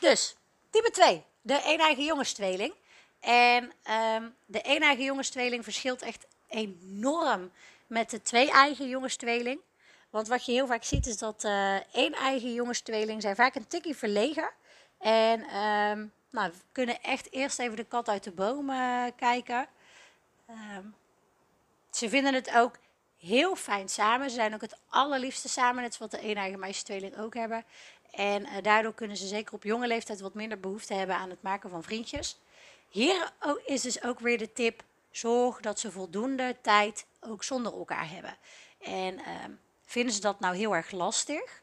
Dus, 0.00 0.36
type 0.70 0.90
2, 0.90 1.24
de 1.42 1.60
een-eigen 1.64 2.04
jongenstweeling. 2.04 2.74
En 3.20 3.64
um, 3.64 4.34
de 4.46 4.60
een-eigen 4.62 5.04
jongenstweeling 5.04 5.64
verschilt 5.64 6.02
echt 6.02 6.26
enorm 6.48 7.50
met 7.86 8.10
de 8.10 8.22
twee 8.22 8.50
eigen 8.50 8.88
jongenstweeling. 8.88 9.60
Want 10.10 10.28
wat 10.28 10.44
je 10.44 10.52
heel 10.52 10.66
vaak 10.66 10.84
ziet 10.84 11.06
is 11.06 11.18
dat 11.18 11.44
uh, 11.44 11.94
één 11.94 12.12
eigen 12.12 12.52
jongenstweeling 12.52 13.22
zijn 13.22 13.36
vaak 13.36 13.54
een 13.54 13.66
tikkie 13.66 13.96
verlegen. 13.96 14.50
En 14.98 15.40
um, 15.40 16.12
nou, 16.30 16.50
we 16.50 16.58
kunnen 16.72 17.02
echt 17.02 17.32
eerst 17.32 17.58
even 17.58 17.76
de 17.76 17.84
kat 17.84 18.08
uit 18.08 18.24
de 18.24 18.30
boom 18.30 18.66
kijken. 19.16 19.68
Um, 20.50 20.94
ze 21.90 22.08
vinden 22.08 22.34
het 22.34 22.54
ook 22.54 22.76
heel 23.18 23.56
fijn 23.56 23.88
samen. 23.88 24.30
Ze 24.30 24.34
zijn 24.34 24.54
ook 24.54 24.60
het 24.60 24.78
allerliefste 24.88 25.48
samen, 25.48 25.82
net 25.82 25.94
zoals 25.94 26.10
de 26.10 26.18
één 26.18 26.36
eigen 26.36 26.58
meisjestweeling 26.58 27.18
ook 27.18 27.34
hebben. 27.34 27.64
En 28.10 28.42
uh, 28.42 28.52
daardoor 28.62 28.94
kunnen 28.94 29.16
ze 29.16 29.26
zeker 29.26 29.54
op 29.54 29.62
jonge 29.62 29.86
leeftijd 29.86 30.20
wat 30.20 30.34
minder 30.34 30.60
behoefte 30.60 30.94
hebben 30.94 31.16
aan 31.16 31.30
het 31.30 31.42
maken 31.42 31.70
van 31.70 31.82
vriendjes. 31.82 32.38
Hier 32.88 33.32
is 33.64 33.82
dus 33.82 34.02
ook 34.02 34.20
weer 34.20 34.38
de 34.38 34.52
tip 34.52 34.82
Zorg 35.10 35.60
dat 35.60 35.80
ze 35.80 35.90
voldoende 35.90 36.56
tijd 36.60 37.06
ook 37.20 37.44
zonder 37.44 37.72
elkaar 37.72 38.10
hebben. 38.10 38.36
En 38.80 39.18
ehm, 39.18 39.50
vinden 39.84 40.14
ze 40.14 40.20
dat 40.20 40.40
nou 40.40 40.56
heel 40.56 40.74
erg 40.74 40.90
lastig, 40.90 41.62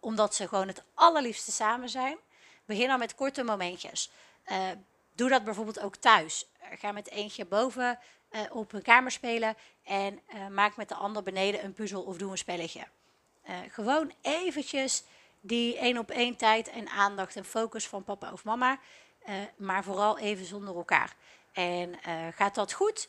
omdat 0.00 0.34
ze 0.34 0.48
gewoon 0.48 0.68
het 0.68 0.82
allerliefste 0.94 1.52
samen 1.52 1.88
zijn, 1.88 2.16
begin 2.64 2.88
dan 2.88 2.98
met 2.98 3.14
korte 3.14 3.42
momentjes. 3.42 4.10
Uh, 4.46 4.68
doe 5.14 5.28
dat 5.28 5.44
bijvoorbeeld 5.44 5.80
ook 5.80 5.96
thuis. 5.96 6.46
ga 6.60 6.92
met 6.92 7.10
eentje 7.10 7.44
boven 7.44 7.98
op 8.50 8.72
een 8.72 8.82
kamer 8.82 9.10
spelen 9.10 9.56
en 9.82 10.20
uh, 10.34 10.48
maak 10.48 10.76
met 10.76 10.88
de 10.88 10.94
ander 10.94 11.22
beneden 11.22 11.64
een 11.64 11.72
puzzel 11.72 12.02
of 12.02 12.16
doe 12.16 12.30
een 12.30 12.38
spelletje. 12.38 12.86
gewoon 13.68 14.12
eventjes 14.20 15.04
die 15.40 15.78
één 15.78 15.98
op 15.98 16.10
één 16.10 16.36
tijd 16.36 16.70
en 16.70 16.88
aandacht 16.88 17.36
en 17.36 17.44
focus 17.44 17.88
van 17.88 18.04
papa 18.04 18.32
of 18.32 18.44
mama, 18.44 18.78
maar 19.56 19.84
vooral 19.84 20.18
even 20.18 20.44
zonder 20.44 20.76
elkaar. 20.76 21.16
En 21.52 21.98
gaat 22.34 22.54
dat 22.54 22.72
goed, 22.72 23.08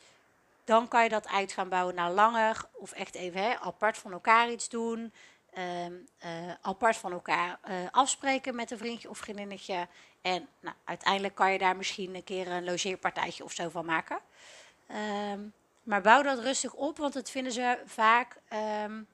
dan 0.64 0.88
kan 0.88 1.04
je 1.04 1.10
dat 1.10 1.28
uit 1.28 1.52
gaan 1.52 1.70
bouwen 1.70 1.96
naar 1.96 2.12
langer 2.12 2.66
of 2.72 2.92
echt 2.92 3.16
even 3.16 3.42
hè, 3.42 3.60
apart 3.60 3.98
van 3.98 4.12
elkaar 4.12 4.52
iets 4.52 4.70
doen. 4.70 5.14
Uh, 5.58 6.54
apart 6.62 6.98
van 6.98 7.12
elkaar 7.12 7.60
afspreken 7.92 8.56
met 8.56 8.72
een 8.72 8.78
vriendje 8.78 9.10
of 9.10 9.18
vriendinnetje. 9.18 9.88
En 10.22 10.48
nou, 10.60 10.76
uiteindelijk 10.84 11.36
kan 11.36 11.52
je 11.52 11.58
daar 11.58 11.76
misschien 11.76 12.16
een 12.16 12.24
keer 12.24 12.48
een 12.48 12.64
logeerpartijtje 12.64 13.44
of 13.44 13.52
zo 13.52 13.70
van 13.70 13.86
maken. 13.86 14.20
Um, 14.94 15.54
maar 15.84 16.02
bouw 16.02 16.22
dat 16.22 16.40
rustig 16.40 16.74
op, 16.74 16.98
want 16.98 17.14
dat 17.14 17.30
vinden 17.30 17.52
ze 17.52 17.82
vaak 17.86 18.36
um, 18.54 19.08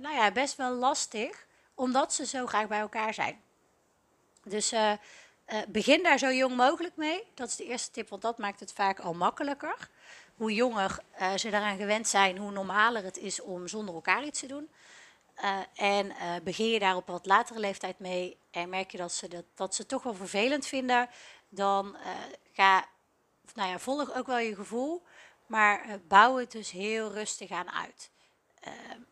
nou 0.00 0.14
ja, 0.14 0.30
best 0.30 0.56
wel 0.56 0.72
lastig, 0.72 1.46
omdat 1.74 2.14
ze 2.14 2.26
zo 2.26 2.46
graag 2.46 2.68
bij 2.68 2.78
elkaar 2.78 3.14
zijn. 3.14 3.40
Dus 4.44 4.72
uh, 4.72 4.92
begin 5.68 6.02
daar 6.02 6.18
zo 6.18 6.32
jong 6.32 6.56
mogelijk 6.56 6.96
mee. 6.96 7.24
Dat 7.34 7.48
is 7.48 7.56
de 7.56 7.64
eerste 7.64 7.90
tip, 7.90 8.08
want 8.08 8.22
dat 8.22 8.38
maakt 8.38 8.60
het 8.60 8.72
vaak 8.72 9.00
al 9.00 9.14
makkelijker. 9.14 9.88
Hoe 10.34 10.54
jonger 10.54 10.98
ze 11.36 11.50
daaraan 11.50 11.76
gewend 11.76 12.08
zijn, 12.08 12.38
hoe 12.38 12.50
normaler 12.50 13.04
het 13.04 13.16
is 13.16 13.40
om 13.40 13.68
zonder 13.68 13.94
elkaar 13.94 14.24
iets 14.24 14.40
te 14.40 14.46
doen. 14.46 14.70
En 15.74 16.12
begin 16.42 16.66
je 16.70 16.78
daar 16.78 16.96
op 16.96 17.06
wat 17.06 17.26
latere 17.26 17.58
leeftijd 17.60 17.98
mee 17.98 18.38
en 18.50 18.68
merk 18.68 18.90
je 18.90 18.98
dat 18.98 19.12
ze, 19.12 19.28
dat, 19.28 19.44
dat 19.54 19.74
ze 19.74 19.86
toch 19.86 20.02
wel 20.02 20.14
vervelend 20.14 20.66
vinden, 20.66 21.08
dan 21.48 21.96
ga, 22.52 22.86
nou 23.54 23.70
ja, 23.70 23.78
volg 23.78 24.14
ook 24.14 24.26
wel 24.26 24.38
je 24.38 24.54
gevoel, 24.54 25.02
maar 25.46 26.00
bouw 26.08 26.36
het 26.36 26.52
dus 26.52 26.70
heel 26.70 27.12
rustig 27.12 27.50
aan 27.50 27.70
uit. 27.70 28.10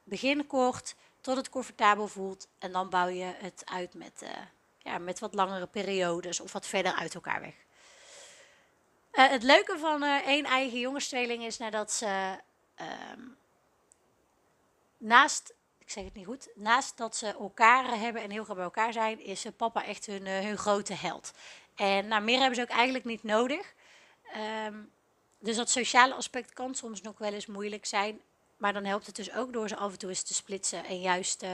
begin 0.05 0.47
kort, 0.47 0.95
tot 1.21 1.37
het 1.37 1.49
comfortabel 1.49 2.09
voelt 2.09 2.49
en 2.59 2.73
dan 2.73 2.91
bouw 2.91 3.09
je 3.09 3.33
het 3.38 3.62
uit 3.64 3.95
met 3.95 4.23
ja, 4.85 4.99
met 4.99 5.19
wat 5.19 5.35
langere 5.35 5.67
periodes 5.67 6.41
of 6.41 6.53
wat 6.53 6.67
verder 6.67 6.93
uit 6.93 7.14
elkaar 7.14 7.41
weg. 7.41 7.55
Uh, 9.12 9.29
het 9.29 9.43
leuke 9.43 9.79
van 9.79 10.03
één 10.03 10.45
eigen 10.45 10.79
jongenstweeling 10.79 11.45
is 11.45 11.59
nadat 11.59 11.93
ze 11.93 12.38
uh, 12.81 12.87
naast, 14.97 15.55
ik 15.79 15.91
zeg 15.91 16.05
het 16.05 16.14
niet 16.14 16.26
goed, 16.26 16.49
naast 16.55 16.97
dat 16.97 17.17
ze 17.17 17.26
elkaar 17.26 17.99
hebben 17.99 18.23
en 18.23 18.31
heel 18.31 18.45
graag 18.45 18.57
bij 18.57 18.64
elkaar 18.64 18.93
zijn, 18.93 19.21
is 19.21 19.47
papa 19.57 19.85
echt 19.85 20.07
hun, 20.07 20.26
eh, 20.26 20.38
hun 20.38 20.59
grote 20.59 20.95
held. 20.95 21.33
En 21.75 22.09
nou, 22.09 22.23
meer 22.23 22.38
hebben 22.38 22.57
ze 22.57 22.62
ook 22.62 22.69
eigenlijk 22.69 23.05
niet 23.05 23.23
nodig. 23.23 23.75
Um, 24.37 24.91
dus 25.38 25.57
dat 25.57 25.71
sociale 25.71 26.14
aspect 26.14 26.53
kan 26.53 26.75
soms 26.75 27.00
nog 27.00 27.19
wel 27.19 27.33
eens 27.33 27.47
moeilijk 27.47 27.87
zijn. 27.87 28.21
Maar 28.57 28.73
dan 28.73 28.85
helpt 28.85 29.07
het 29.07 29.17
dus 29.17 29.33
ook 29.33 29.53
door 29.53 29.69
ze 29.69 29.76
af 29.76 29.93
en 29.93 29.99
toe 29.99 30.09
eens 30.09 30.23
te 30.23 30.35
splitsen 30.35 30.85
en 30.85 31.00
juist 31.00 31.43
uh, 31.43 31.50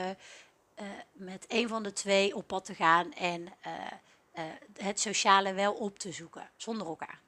met 1.12 1.44
een 1.48 1.68
van 1.68 1.82
de 1.82 1.92
twee 1.92 2.36
op 2.36 2.46
pad 2.46 2.64
te 2.64 2.74
gaan 2.74 3.12
en 3.12 3.46
uh, 3.66 4.44
het 4.76 5.00
sociale 5.00 5.52
wel 5.52 5.72
op 5.72 5.98
te 5.98 6.12
zoeken, 6.12 6.50
zonder 6.56 6.86
elkaar. 6.86 7.20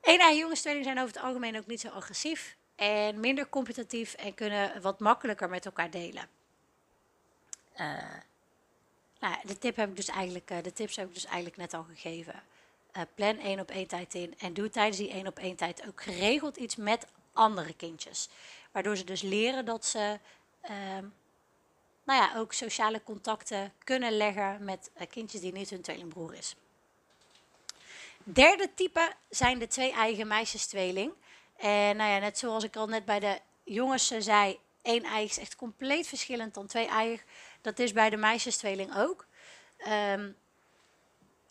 Een 0.00 0.20
eigen 0.20 0.56
zijn 0.56 0.98
over 0.98 1.14
het 1.14 1.24
algemeen 1.24 1.56
ook 1.56 1.66
niet 1.66 1.80
zo 1.80 1.88
agressief 1.88 2.56
en 2.74 3.20
minder 3.20 3.48
competitief 3.48 4.14
en 4.14 4.34
kunnen 4.34 4.82
wat 4.82 5.00
makkelijker 5.00 5.48
met 5.48 5.64
elkaar 5.64 5.90
delen. 5.90 6.28
nou, 9.18 9.36
de, 9.42 9.58
tip 9.58 9.76
heb 9.76 9.88
ik 9.88 9.96
dus 9.96 10.08
eigenlijk, 10.08 10.64
de 10.64 10.72
tips 10.72 10.96
heb 10.96 11.08
ik 11.08 11.14
dus 11.14 11.24
eigenlijk 11.24 11.56
net 11.56 11.74
al 11.74 11.82
gegeven. 11.82 12.42
Plan 13.14 13.38
één 13.38 13.60
op 13.60 13.70
één 13.70 13.86
tijd 13.86 14.14
in 14.14 14.34
en 14.38 14.54
doe 14.54 14.70
tijdens 14.70 14.96
die 14.96 15.10
één 15.10 15.26
op 15.26 15.38
één 15.38 15.56
tijd 15.56 15.86
ook 15.86 16.02
geregeld 16.02 16.56
iets 16.56 16.76
met 16.76 17.06
andere 17.32 17.74
kindjes. 17.74 18.28
Waardoor 18.72 18.96
ze 18.96 19.04
dus 19.04 19.22
leren 19.22 19.64
dat 19.64 19.84
ze 19.84 20.18
ehm, 20.60 21.04
nou 22.04 22.22
ja, 22.22 22.32
ook 22.36 22.52
sociale 22.52 23.02
contacten 23.02 23.72
kunnen 23.84 24.16
leggen 24.16 24.64
met 24.64 24.90
kindjes 25.10 25.40
die 25.40 25.52
niet 25.52 25.70
hun 25.70 25.82
tweelingbroer 25.82 26.34
is. 26.34 26.56
Derde 28.24 28.74
type 28.74 29.12
zijn 29.28 29.58
de 29.58 29.66
twee 29.66 29.92
eigen 29.92 30.26
meisjestweeling. 30.26 31.12
En 31.56 31.96
nou 31.96 32.10
ja, 32.10 32.18
net 32.18 32.38
zoals 32.38 32.64
ik 32.64 32.76
al 32.76 32.86
net 32.86 33.04
bij 33.04 33.20
de 33.20 33.38
jongens 33.64 34.06
zei, 34.06 34.58
één 34.82 35.02
eigen 35.02 35.30
is 35.30 35.38
echt 35.38 35.56
compleet 35.56 36.06
verschillend 36.06 36.54
dan 36.54 36.66
twee 36.66 36.86
eigen. 36.86 37.26
Dat 37.60 37.78
is 37.78 37.92
bij 37.92 38.10
de 38.10 38.16
meisjestweeling 38.16 38.96
ook. 38.96 39.26
Um, 39.88 40.36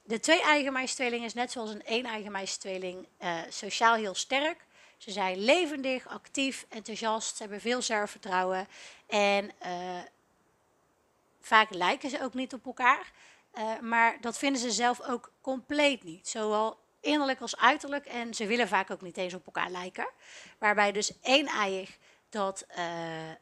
de 0.05 0.19
twee 0.19 0.41
eigen 0.41 0.73
meisjestweeling 0.73 1.23
is 1.23 1.33
net 1.33 1.51
zoals 1.51 1.69
een 1.69 1.85
één 1.85 2.05
eigen 2.05 2.31
meisjestweeling 2.31 3.07
uh, 3.23 3.39
sociaal 3.49 3.95
heel 3.95 4.15
sterk. 4.15 4.65
Ze 4.97 5.11
zijn 5.11 5.37
levendig, 5.37 6.07
actief, 6.07 6.65
enthousiast, 6.69 7.35
ze 7.35 7.41
hebben 7.41 7.61
veel 7.61 7.81
zelfvertrouwen 7.81 8.67
en 9.07 9.51
uh, 9.65 9.99
vaak 11.39 11.73
lijken 11.73 12.09
ze 12.09 12.21
ook 12.21 12.33
niet 12.33 12.53
op 12.53 12.65
elkaar. 12.65 13.11
Uh, 13.57 13.79
maar 13.79 14.17
dat 14.21 14.37
vinden 14.37 14.61
ze 14.61 14.71
zelf 14.71 15.01
ook 15.01 15.31
compleet 15.41 16.03
niet. 16.03 16.27
Zowel 16.27 16.77
innerlijk 16.99 17.41
als 17.41 17.57
uiterlijk. 17.57 18.05
En 18.05 18.33
ze 18.33 18.45
willen 18.45 18.67
vaak 18.67 18.91
ook 18.91 19.01
niet 19.01 19.17
eens 19.17 19.33
op 19.33 19.45
elkaar 19.45 19.69
lijken. 19.69 20.07
Waarbij 20.57 20.91
dus 20.91 21.19
één 21.21 21.47
eiig 21.47 21.97
dat 22.29 22.65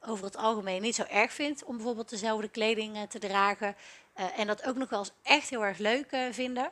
over 0.01 0.25
het 0.25 0.37
algemeen 0.37 0.81
niet 0.81 0.95
zo 0.95 1.03
erg 1.03 1.33
vindt 1.33 1.63
om 1.63 1.75
bijvoorbeeld 1.75 2.09
dezelfde 2.09 2.47
kleding 2.49 3.09
te 3.09 3.19
dragen. 3.19 3.75
En 4.13 4.47
dat 4.47 4.65
ook 4.65 4.75
nog 4.75 4.89
wel 4.89 4.99
eens 4.99 5.13
echt 5.23 5.49
heel 5.49 5.65
erg 5.65 5.77
leuk 5.77 6.17
vinden. 6.31 6.71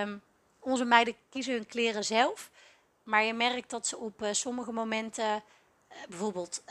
Um, 0.00 0.22
onze 0.58 0.84
meiden 0.84 1.14
kiezen 1.28 1.54
hun 1.54 1.66
kleren 1.66 2.04
zelf. 2.04 2.50
Maar 3.02 3.24
je 3.24 3.32
merkt 3.32 3.70
dat 3.70 3.86
ze 3.86 3.96
op 3.96 4.28
sommige 4.30 4.72
momenten, 4.72 5.42
bijvoorbeeld 6.08 6.62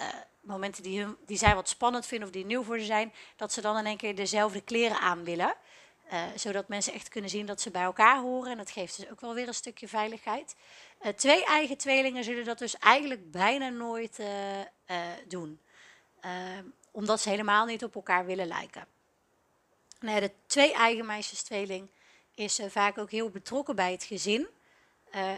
momenten 0.41 0.83
die, 0.83 1.01
hun, 1.01 1.17
die 1.25 1.37
zij 1.37 1.55
wat 1.55 1.69
spannend 1.69 2.05
vinden 2.05 2.27
of 2.27 2.33
die 2.33 2.45
nieuw 2.45 2.63
voor 2.63 2.79
ze 2.79 2.85
zijn, 2.85 3.13
dat 3.35 3.53
ze 3.53 3.61
dan 3.61 3.77
in 3.77 3.85
één 3.85 3.97
keer 3.97 4.15
dezelfde 4.15 4.61
kleren 4.61 4.99
aan 4.99 5.23
willen. 5.23 5.55
Zodat 6.35 6.67
mensen 6.67 6.93
echt 6.93 7.09
kunnen 7.09 7.29
zien 7.29 7.45
dat 7.45 7.61
ze 7.61 7.71
bij 7.71 7.83
elkaar 7.83 8.19
horen. 8.19 8.51
En 8.51 8.57
dat 8.57 8.71
geeft 8.71 8.97
dus 8.97 9.09
ook 9.09 9.21
wel 9.21 9.33
weer 9.33 9.47
een 9.47 9.53
stukje 9.53 9.87
veiligheid. 9.87 10.55
Twee 11.15 11.45
eigen 11.45 11.77
tweelingen 11.77 12.23
zullen 12.23 12.45
dat 12.45 12.57
dus 12.57 12.77
eigenlijk 12.77 13.31
bijna 13.31 13.69
nooit 13.69 14.19
doen. 15.27 15.59
omdat 16.91 17.21
ze 17.21 17.29
helemaal 17.29 17.65
niet 17.65 17.83
op 17.83 17.95
elkaar 17.95 18.25
willen 18.25 18.47
lijken. 18.47 18.87
Nou, 20.01 20.19
de 20.19 20.31
twee 20.45 20.73
eigen 20.73 21.05
meisjes 21.05 21.43
tweeling 21.43 21.89
is 22.35 22.61
vaak 22.67 22.97
ook 22.97 23.11
heel 23.11 23.29
betrokken 23.29 23.75
bij 23.75 23.91
het 23.91 24.03
gezin. 24.03 24.47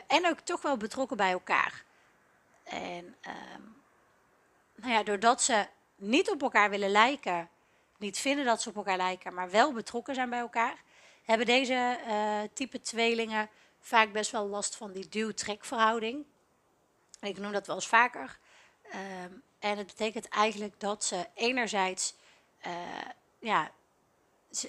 en 0.07 0.27
ook 0.27 0.39
toch 0.39 0.61
wel 0.61 0.77
betrokken 0.77 1.17
bij 1.17 1.31
elkaar. 1.31 1.83
En 2.63 3.15
ehm, 3.21 3.61
nou 4.75 4.91
ja, 4.91 5.03
doordat 5.03 5.41
ze 5.41 5.67
niet 5.95 6.29
op 6.29 6.41
elkaar 6.41 6.69
willen 6.69 6.89
lijken, 6.89 7.49
niet 7.97 8.17
vinden 8.17 8.45
dat 8.45 8.61
ze 8.61 8.69
op 8.69 8.75
elkaar 8.75 8.97
lijken, 8.97 9.33
maar 9.33 9.49
wel 9.49 9.73
betrokken 9.73 10.15
zijn 10.15 10.29
bij 10.29 10.39
elkaar, 10.39 10.83
hebben 11.23 11.45
deze 11.45 11.99
uh, 12.07 12.39
type 12.53 12.81
tweelingen 12.81 13.49
vaak 13.79 14.11
best 14.11 14.31
wel 14.31 14.47
last 14.47 14.75
van 14.75 14.91
die 14.91 15.09
duw-trekverhouding. 15.09 16.25
Ik 17.21 17.37
noem 17.37 17.51
dat 17.51 17.67
wel 17.67 17.75
eens 17.75 17.87
vaker. 17.87 18.39
Um, 19.23 19.43
en 19.59 19.77
het 19.77 19.87
betekent 19.87 20.27
eigenlijk 20.27 20.79
dat 20.79 21.03
ze 21.03 21.27
enerzijds 21.33 22.15
ja, 23.39 23.71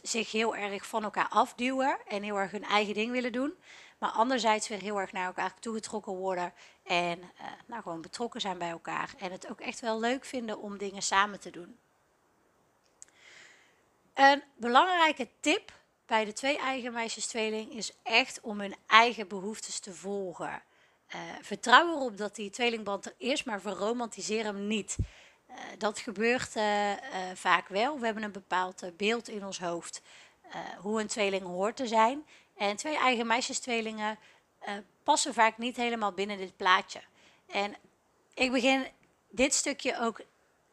zich 0.03 0.33
heel 0.33 0.57
erg 0.57 0.87
van 0.87 1.05
elkaar 1.05 1.29
afduwen 1.29 1.99
en 2.07 2.23
heel 2.23 2.37
erg 2.37 2.51
hun 2.51 2.65
eigen 2.65 2.95
ding 2.95 3.11
willen 3.11 3.33
doen. 3.33 3.55
Maar 3.99 4.11
anderzijds 4.11 4.69
weer 4.69 4.81
heel 4.81 5.01
erg 5.01 5.13
naar 5.13 5.27
elkaar 5.27 5.55
toegetrokken 5.59 6.13
worden 6.13 6.53
en 6.83 7.19
uh, 7.19 7.47
nou, 7.67 7.83
gewoon 7.83 8.01
betrokken 8.01 8.41
zijn 8.41 8.59
bij 8.59 8.71
elkaar. 8.71 9.15
En 9.19 9.33
het 9.33 9.51
ook 9.51 9.61
echt 9.61 9.81
wel 9.81 10.01
leuk 10.01 10.25
vinden 10.25 10.59
om 10.59 10.79
dingen 10.79 11.03
samen 11.03 11.41
te 11.41 11.51
doen. 11.51 11.79
Een 14.15 14.43
belangrijke 14.57 15.29
tip 15.41 15.73
bij 16.07 16.25
de 16.25 16.33
twee 16.33 16.59
eigen 16.59 16.93
meisjes 16.93 17.27
tweeling 17.27 17.73
is 17.73 17.93
echt 18.03 18.41
om 18.41 18.61
hun 18.61 18.75
eigen 18.87 19.29
behoeftes 19.29 19.79
te 19.79 19.95
volgen. 19.95 20.63
Uh, 21.15 21.21
vertrouw 21.41 21.89
erop 21.89 22.17
dat 22.17 22.35
die 22.35 22.51
tweelingband 22.51 23.07
er 23.07 23.15
is, 23.19 23.43
maar 23.43 23.61
verromantiseer 23.61 24.45
hem 24.45 24.67
niet. 24.67 24.97
Uh, 25.55 25.61
dat 25.79 25.99
gebeurt 25.99 26.57
uh, 26.57 26.93
vaak 27.35 27.69
wel. 27.69 27.99
We 27.99 28.05
hebben 28.05 28.23
een 28.23 28.33
bepaald 28.33 28.83
beeld 28.97 29.29
in 29.29 29.45
ons 29.45 29.59
hoofd 29.59 30.03
hoe 30.79 31.01
een 31.01 31.07
tweeling 31.07 31.43
hoort 31.43 31.77
te 31.77 31.87
zijn. 31.87 32.27
En 32.57 32.77
twee 32.77 32.99
eigen 32.99 33.27
meisjestweelingen 33.27 34.19
passen 35.03 35.35
vaak 35.35 35.59
niet 35.59 35.77
helemaal 35.77 36.13
binnen 36.13 36.37
dit 36.37 36.57
plaatje. 36.57 37.01
En 37.47 37.75
ik 38.35 38.53
begin 38.53 38.87
dit 39.31 39.55
stukje 39.55 40.01
ook, 40.01 40.21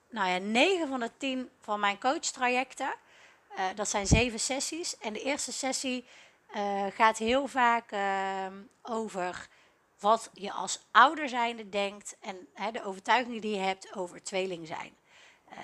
nou 0.09 0.29
ja, 0.29 0.37
9 0.37 0.87
van 0.87 0.99
de 0.99 1.11
10 1.17 1.49
van 1.59 1.79
mijn 1.79 1.99
coachtrajecten 1.99 2.93
uh, 3.57 3.65
dat 3.75 3.89
zijn 3.89 4.07
zeven 4.07 4.39
sessies. 4.39 4.97
En 4.97 5.13
de 5.13 5.21
eerste 5.21 5.51
sessie 5.51 6.05
gaat 6.93 7.17
heel 7.17 7.47
vaak 7.47 7.91
uh, 7.91 8.45
over 8.81 9.47
wat 10.01 10.29
je 10.33 10.51
als 10.51 10.79
ouder 10.91 11.29
zijnde 11.29 11.69
denkt 11.69 12.15
en 12.19 12.47
hè, 12.53 12.71
de 12.71 12.83
overtuigingen 12.83 13.41
die 13.41 13.55
je 13.55 13.61
hebt 13.61 13.95
over 13.95 14.23
tweeling 14.23 14.67
zijn. 14.67 14.93
Eh, 15.49 15.57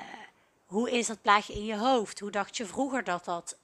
hoe 0.65 0.91
is 0.91 1.07
dat 1.07 1.21
plaatje 1.21 1.53
in 1.53 1.65
je 1.65 1.77
hoofd? 1.77 2.19
Hoe 2.19 2.31
dacht 2.31 2.57
je 2.57 2.65
vroeger 2.65 3.03
dat 3.03 3.25
dat 3.25 3.57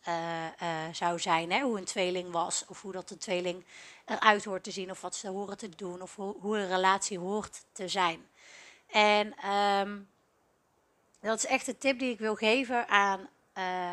zou 0.91 1.19
zijn? 1.19 1.51
Hè? 1.51 1.61
Hoe 1.61 1.77
een 1.77 1.85
tweeling 1.85 2.31
was, 2.31 2.65
of 2.67 2.81
hoe 2.81 2.91
dat 2.91 3.09
een 3.09 3.17
tweeling 3.17 3.65
eruit 4.05 4.45
hoort 4.45 4.63
te 4.63 4.71
zien, 4.71 4.91
of 4.91 5.01
wat 5.01 5.15
ze 5.15 5.27
horen 5.27 5.57
te 5.57 5.69
doen, 5.69 6.01
of 6.01 6.15
hoe, 6.15 6.57
een 6.57 6.67
relatie 6.67 7.19
hoort 7.19 7.63
te 7.71 7.87
zijn. 7.87 8.27
En 8.87 9.49
um, 9.51 10.09
dat 11.19 11.37
is 11.37 11.45
echt 11.45 11.65
de 11.65 11.77
tip 11.77 11.99
die 11.99 12.11
ik 12.11 12.19
wil 12.19 12.35
geven 12.35 12.87
aan 12.87 13.29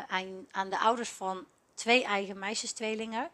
aan, 0.07 0.47
aan, 0.51 0.69
de 0.69 0.77
ouders 0.77 1.09
van 1.09 1.45
twee 1.73 2.03
eigen 2.03 2.39
meisjestweelingen. 2.39 3.29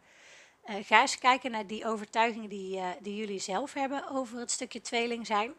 Uh, 0.69 0.75
ga 0.84 1.01
eens 1.01 1.17
kijken 1.17 1.51
naar 1.51 1.67
die 1.67 1.86
overtuigingen 1.86 2.49
die, 2.49 2.77
uh, 2.77 2.88
die 2.99 3.15
jullie 3.15 3.39
zelf 3.39 3.73
hebben 3.73 4.10
over 4.10 4.39
het 4.39 4.51
stukje 4.51 4.82
tweeling 4.82 5.25
zijn. 5.25 5.53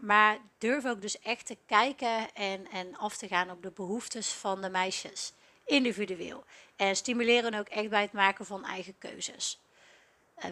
maar 0.00 0.38
durf 0.58 0.84
ook 0.84 1.00
dus 1.00 1.18
echt 1.18 1.46
te 1.46 1.56
kijken 1.66 2.34
en, 2.34 2.70
en 2.70 2.96
af 2.96 3.16
te 3.16 3.28
gaan 3.28 3.50
op 3.50 3.62
de 3.62 3.70
behoeftes 3.70 4.32
van 4.32 4.62
de 4.62 4.68
meisjes, 4.68 5.32
individueel. 5.64 6.44
En 6.76 6.96
stimuleren 6.96 7.54
ook 7.54 7.68
echt 7.68 7.88
bij 7.88 8.00
het 8.00 8.12
maken 8.12 8.46
van 8.46 8.64
eigen 8.64 8.98
keuzes. 8.98 9.60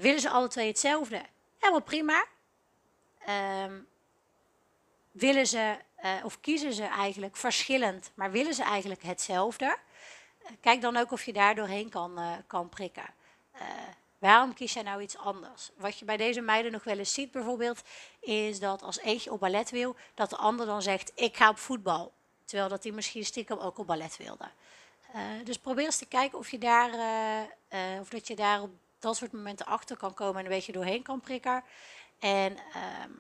willen 0.01 0.21
ze 0.21 0.31
alle 0.31 0.49
twee 0.49 0.67
hetzelfde? 0.67 1.23
Helemaal 1.59 1.83
prima. 1.83 2.27
Ehm, 3.19 3.81
willen 5.11 5.47
ze 5.47 5.77
of 6.23 6.41
kiezen 6.41 6.73
ze 6.73 6.85
eigenlijk 6.85 7.37
verschillend, 7.37 8.11
maar 8.15 8.31
willen 8.31 8.55
ze 8.55 8.63
eigenlijk 8.63 9.03
hetzelfde? 9.03 9.77
Kijk 10.61 10.81
dan 10.81 10.97
ook 10.97 11.13
of 11.13 11.25
je 11.25 11.33
daar 11.33 11.55
doorheen 11.55 11.89
kan, 11.89 12.21
kan 12.47 12.69
prikken. 12.69 13.15
Waarom 14.19 14.55
kies 14.55 14.73
jij 14.73 14.83
nou 14.83 15.03
iets 15.03 15.17
anders? 15.17 15.71
Wat 15.77 15.99
je 15.99 16.05
bij 16.05 16.17
deze 16.17 16.41
meiden 16.41 16.73
nog 16.73 16.85
wel 16.85 16.99
eens 16.99 17.15
ziet 17.15 17.31
bijvoorbeeld, 17.31 17.83
is 18.21 18.61
dat 18.61 18.83
als 18.83 18.99
eentje 18.99 19.33
op 19.33 19.41
ballet 19.41 19.71
wil, 19.71 19.97
dat 20.15 20.31
de 20.31 20.37
ander 20.37 20.67
dan 20.67 20.83
zegt, 20.83 21.13
ik 21.15 21.37
ga 21.37 21.49
op 21.49 21.59
voetbal. 21.59 22.13
Terwijl 22.45 22.69
dat 22.69 22.83
hij 22.83 22.93
misschien 22.93 23.25
stiekem 23.25 23.59
ook 23.59 23.79
op 23.79 23.87
ballet 23.87 24.17
wilde. 24.17 24.49
dus 25.45 25.59
probeer 25.59 25.85
eens 25.85 25.99
te 25.99 26.07
kijken 26.07 26.39
of 26.39 26.51
je 26.51 26.59
daar, 26.59 26.91
of 28.01 28.09
dat 28.09 28.27
je 28.27 28.37
daar 28.37 28.63
op 28.63 28.71
dat 29.05 29.17
soort 29.17 29.33
momenten 29.33 29.67
achter 29.67 29.97
kan 29.97 30.15
komen 30.15 30.39
en 30.39 30.45
een 30.45 30.51
beetje 30.51 30.73
doorheen 30.73 31.03
kan 31.03 31.21
prikken. 31.21 31.65
En 32.19 32.57
ehm, 32.75 33.11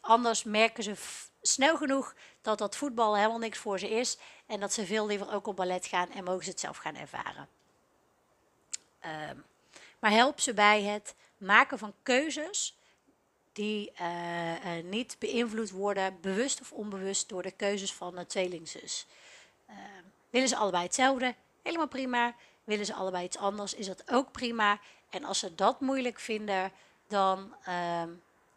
anders 0.00 0.44
merken 0.44 0.82
ze 0.82 0.94
snel 1.42 1.76
genoeg 1.76 2.14
dat 2.40 2.58
dat 2.58 2.76
voetbal 2.76 3.16
helemaal 3.16 3.38
niks 3.38 3.58
voor 3.58 3.78
ze 3.78 3.90
is. 3.90 4.18
En 4.46 4.60
dat 4.60 4.72
ze 4.72 4.86
veel 4.86 5.06
liever 5.06 5.32
ook 5.32 5.46
op 5.46 5.56
ballet 5.56 5.86
gaan 5.86 6.10
en 6.10 6.24
mogen 6.24 6.44
ze 6.44 6.50
het 6.50 6.60
zelf 6.60 6.76
gaan 6.76 6.96
ervaren. 6.96 7.48
Um, 9.04 9.44
maar 9.98 10.10
help 10.10 10.40
ze 10.40 10.54
bij 10.54 10.82
het 10.82 11.14
maken 11.36 11.78
van 11.78 11.94
keuzes 12.02 12.76
die 13.52 13.92
uh, 14.00 14.64
uh, 14.64 14.84
niet 14.84 15.16
beïnvloed 15.18 15.70
worden, 15.70 16.20
bewust 16.20 16.60
of 16.60 16.72
onbewust, 16.72 17.28
door 17.28 17.42
de 17.42 17.50
keuzes 17.50 17.92
van 17.92 18.16
een 18.16 18.26
tweelingzus. 18.26 19.06
Uh, 19.70 19.76
willen 20.30 20.48
ze 20.48 20.56
allebei 20.56 20.84
hetzelfde? 20.84 21.34
Helemaal 21.62 21.88
prima. 21.88 22.34
Willen 22.64 22.86
ze 22.86 22.94
allebei 22.94 23.24
iets 23.24 23.36
anders? 23.36 23.74
Is 23.74 23.86
dat 23.86 24.10
ook 24.10 24.32
prima. 24.32 24.80
En 25.10 25.24
als 25.24 25.38
ze 25.38 25.54
dat 25.54 25.80
moeilijk 25.80 26.18
vinden, 26.18 26.72
dan 27.08 27.54
ehm, 27.64 28.10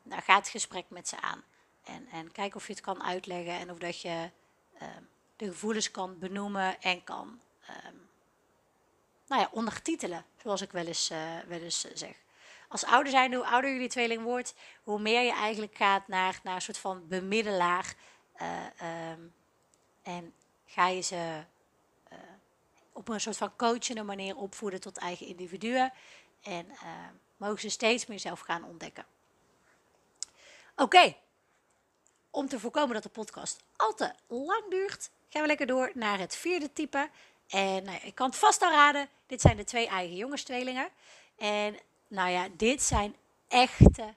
nou, 0.03 0.21
ga 0.21 0.35
het 0.35 0.47
gesprek 0.47 0.85
met 0.87 1.07
ze 1.07 1.21
aan. 1.21 1.43
En, 1.83 2.07
en 2.11 2.31
kijk 2.31 2.55
of 2.55 2.67
je 2.67 2.73
het 2.73 2.81
kan 2.81 3.03
uitleggen 3.03 3.53
en 3.53 3.71
of 3.71 3.77
dat 3.77 4.01
je 4.01 4.29
de 5.35 5.45
gevoelens 5.45 5.91
kan 5.91 6.19
benoemen 6.19 6.81
en 6.81 7.03
kan 7.03 7.39
nou 9.27 9.41
ja, 9.41 9.49
ondertitelen, 9.51 10.25
zoals 10.41 10.61
ik 10.61 10.71
wel 10.71 10.85
eens, 10.85 11.11
uh, 11.11 11.39
wel 11.47 11.59
eens 11.59 11.85
uh, 11.85 11.91
zeg. 11.93 12.15
Als 12.67 12.85
ouder 12.85 13.11
zijn, 13.11 13.33
hoe 13.33 13.45
ouder 13.45 13.71
jullie 13.71 13.89
tweeling 13.89 14.23
wordt, 14.23 14.53
hoe 14.83 14.99
meer 14.99 15.21
je 15.21 15.31
eigenlijk 15.31 15.75
gaat 15.75 16.07
naar, 16.07 16.39
naar 16.43 16.55
een 16.55 16.61
soort 16.61 16.77
van 16.77 17.07
bemiddelaar. 17.07 17.95
Uh, 18.41 19.11
um, 19.11 19.33
en 20.03 20.33
ga 20.65 20.87
je 20.87 21.01
ze 21.01 21.43
op 22.93 23.07
een 23.07 23.21
soort 23.21 23.37
van 23.37 23.55
coachende 23.55 24.03
manier 24.03 24.35
opvoeden 24.35 24.81
tot 24.81 24.97
eigen 24.97 25.27
individuen. 25.27 25.93
En 26.41 26.67
mogen 27.37 27.59
ze 27.59 27.69
steeds 27.69 28.05
meer 28.05 28.19
zelf 28.19 28.39
gaan 28.39 28.63
ontdekken. 28.63 29.05
Oké, 30.75 31.15
om 32.29 32.47
te 32.47 32.59
voorkomen 32.59 32.93
dat 32.93 33.03
de 33.03 33.09
podcast 33.09 33.63
al 33.75 33.93
te 33.93 34.13
lang 34.27 34.69
duurt, 34.69 35.09
gaan 35.29 35.41
we 35.41 35.47
lekker 35.47 35.67
door 35.67 35.91
naar 35.93 36.19
het 36.19 36.35
vierde 36.35 36.73
type. 36.73 37.09
En 37.47 37.83
nou 37.83 37.99
ik 38.03 38.15
kan 38.15 38.27
het 38.27 38.37
vast 38.37 38.61
al 38.61 38.71
raden, 38.71 39.09
dit 39.27 39.41
zijn 39.41 39.57
de 39.57 39.63
twee 39.63 39.87
eigen 39.87 40.15
jongenstweelingen. 40.15 40.89
En 41.37 41.77
nou 42.07 42.29
ja, 42.29 42.47
dit 42.57 42.81
zijn 42.81 43.15
echte, 43.47 44.13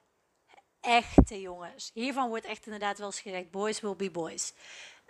echte 0.81 1.41
jongens. 1.41 1.91
Hiervan 1.95 2.29
wordt 2.29 2.45
echt 2.45 2.65
inderdaad 2.65 2.99
wel 2.99 3.07
eens 3.07 3.21
gezegd, 3.21 3.51
boys 3.51 3.81
will 3.81 3.97
be 3.97 4.11
boys. 4.11 4.53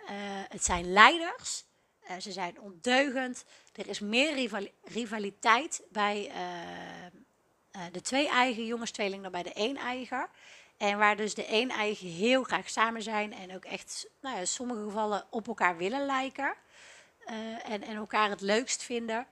Uh, 0.01 0.09
het 0.49 0.65
zijn 0.65 0.93
leiders, 0.93 1.63
uh, 2.03 2.17
ze 2.17 2.31
zijn 2.31 2.59
ondeugend. 2.59 3.45
Er 3.75 3.87
is 3.87 3.99
meer 3.99 4.49
rivaliteit 4.83 5.81
bij 5.91 6.31
uh, 7.71 7.81
de 7.91 8.01
twee 8.01 8.29
eigen 8.29 8.65
jongenstweelingen 8.65 9.23
dan 9.23 9.31
bij 9.31 9.43
de 9.43 9.53
één 9.53 9.77
eigen. 9.77 10.27
En 10.77 10.97
waar 10.97 11.15
dus 11.15 11.33
de 11.33 11.45
één 11.45 11.69
eigen 11.69 12.07
heel 12.07 12.43
graag 12.43 12.69
samen 12.69 13.01
zijn 13.01 13.33
en 13.33 13.55
ook 13.55 13.65
echt 13.65 14.07
nou 14.21 14.35
ja, 14.35 14.41
in 14.41 14.47
sommige 14.47 14.83
gevallen 14.83 15.25
op 15.29 15.47
elkaar 15.47 15.77
willen 15.77 16.05
lijken. 16.05 16.53
En, 17.63 17.83
en 17.83 17.95
elkaar 17.95 18.29
het 18.29 18.41
leukst 18.41 18.83
vinden. 18.83 19.27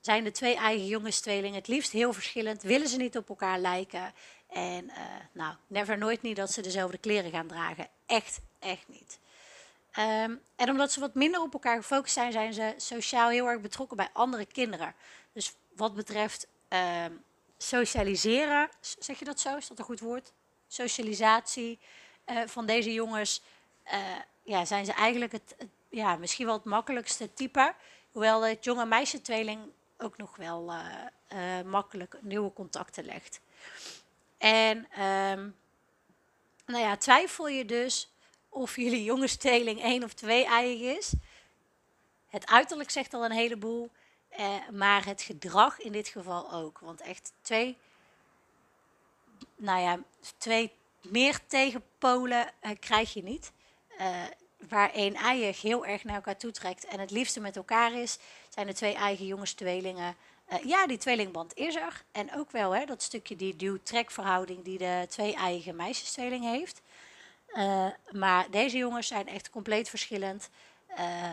zijn 0.00 0.24
de 0.24 0.30
twee 0.30 0.56
eigen 0.56 0.86
jongenstweelingen 0.86 1.58
het 1.58 1.68
liefst 1.68 1.92
heel 1.92 2.12
verschillend. 2.12 2.62
Willen 2.62 2.88
ze 2.88 2.96
niet 2.96 3.16
op 3.16 3.28
elkaar 3.28 3.58
lijken. 3.58 4.12
En 4.48 4.90
nou, 5.32 5.54
never 5.66 5.98
nooit 5.98 6.22
niet 6.22 6.36
dat 6.36 6.52
ze 6.52 6.62
dezelfde 6.62 6.98
kleren 6.98 7.30
gaan 7.30 7.46
dragen. 7.46 7.88
Echt, 8.06 8.40
echt 8.58 8.88
niet. 8.88 9.18
Ehm, 9.90 10.34
en 10.56 10.70
omdat 10.70 10.92
ze 10.92 11.00
wat 11.00 11.14
minder 11.14 11.40
op 11.40 11.52
elkaar 11.52 11.76
gefocust 11.76 12.14
zijn, 12.14 12.32
zijn 12.32 12.54
ze 12.54 12.74
sociaal 12.76 13.28
heel 13.28 13.46
erg 13.46 13.60
betrokken 13.60 13.96
bij 13.96 14.08
andere 14.12 14.46
kinderen. 14.46 14.94
Dus 15.32 15.54
wat 15.76 15.94
betreft 15.94 16.46
ehm, 16.68 17.12
socialiseren, 17.58 18.68
zeg 18.98 19.18
je 19.18 19.24
dat 19.24 19.40
zo? 19.40 19.56
Is 19.56 19.68
dat 19.68 19.78
een 19.78 19.84
goed 19.84 20.00
woord? 20.00 20.32
Socialisatie 20.68 21.78
van 22.46 22.66
deze 22.66 22.92
jongens, 22.92 23.42
ja, 24.42 24.64
zijn 24.64 24.84
ze 24.84 24.92
eigenlijk 24.92 25.32
het, 25.32 25.54
ja, 25.90 26.16
misschien 26.16 26.46
wel 26.46 26.54
het 26.54 26.64
makkelijkste 26.64 27.34
type. 27.34 27.74
Hoewel 28.12 28.42
het 28.42 28.64
jonge 28.64 28.86
meisje 28.86 29.20
tweeling 29.20 29.60
ook 29.98 30.16
nog 30.16 30.36
wel 30.36 30.72
uh, 31.32 31.60
makkelijk 31.64 32.18
nieuwe 32.20 32.52
contacten 32.52 33.04
legt. 33.04 33.40
En 34.38 34.76
um, 35.02 35.56
nou 36.66 36.84
ja, 36.84 36.96
twijfel 36.96 37.48
je 37.48 37.64
dus 37.64 38.12
of 38.48 38.76
jullie 38.76 39.04
jongensteling 39.04 39.82
één 39.82 40.04
of 40.04 40.12
twee 40.12 40.44
eigen 40.44 40.96
is. 40.96 41.12
Het 42.28 42.46
uiterlijk 42.46 42.90
zegt 42.90 43.14
al 43.14 43.24
een 43.24 43.30
heleboel, 43.30 43.90
eh, 44.28 44.68
maar 44.72 45.04
het 45.04 45.22
gedrag 45.22 45.78
in 45.78 45.92
dit 45.92 46.08
geval 46.08 46.52
ook. 46.52 46.78
Want 46.78 47.00
echt 47.00 47.32
twee, 47.40 47.78
nou 49.56 49.80
ja, 49.80 50.00
twee 50.38 50.72
meer 51.02 51.46
tegenpolen 51.46 52.52
uh, 52.62 52.70
krijg 52.80 53.12
je 53.12 53.22
niet. 53.22 53.52
Uh, 54.00 54.24
waar 54.68 54.92
één 54.92 55.14
eiig 55.14 55.62
heel 55.62 55.86
erg 55.86 56.04
naar 56.04 56.14
elkaar 56.14 56.36
toetrekt 56.36 56.84
en 56.84 57.00
het 57.00 57.10
liefste 57.10 57.40
met 57.40 57.56
elkaar 57.56 57.92
is, 57.92 58.18
zijn 58.48 58.66
de 58.66 58.72
twee 58.72 58.94
eigen 58.94 59.26
jongenstweelingen. 59.26 60.16
Uh, 60.52 60.64
ja, 60.64 60.86
die 60.86 60.98
tweelingband 60.98 61.54
is 61.54 61.74
er. 61.74 62.04
En 62.12 62.34
ook 62.34 62.50
wel 62.50 62.74
hè, 62.74 62.84
dat 62.84 63.02
stukje 63.02 63.36
die 63.36 63.56
duw-trekverhouding 63.56 64.64
die 64.64 64.78
de 64.78 65.06
twee 65.08 65.34
eigen 65.34 65.76
meisjestweeling 65.76 66.44
heeft. 66.44 66.82
Uh, 67.54 67.86
maar 68.10 68.50
deze 68.50 68.76
jongens 68.76 69.06
zijn 69.06 69.28
echt 69.28 69.50
compleet 69.50 69.88
verschillend. 69.88 70.50
Uh, 70.98 71.30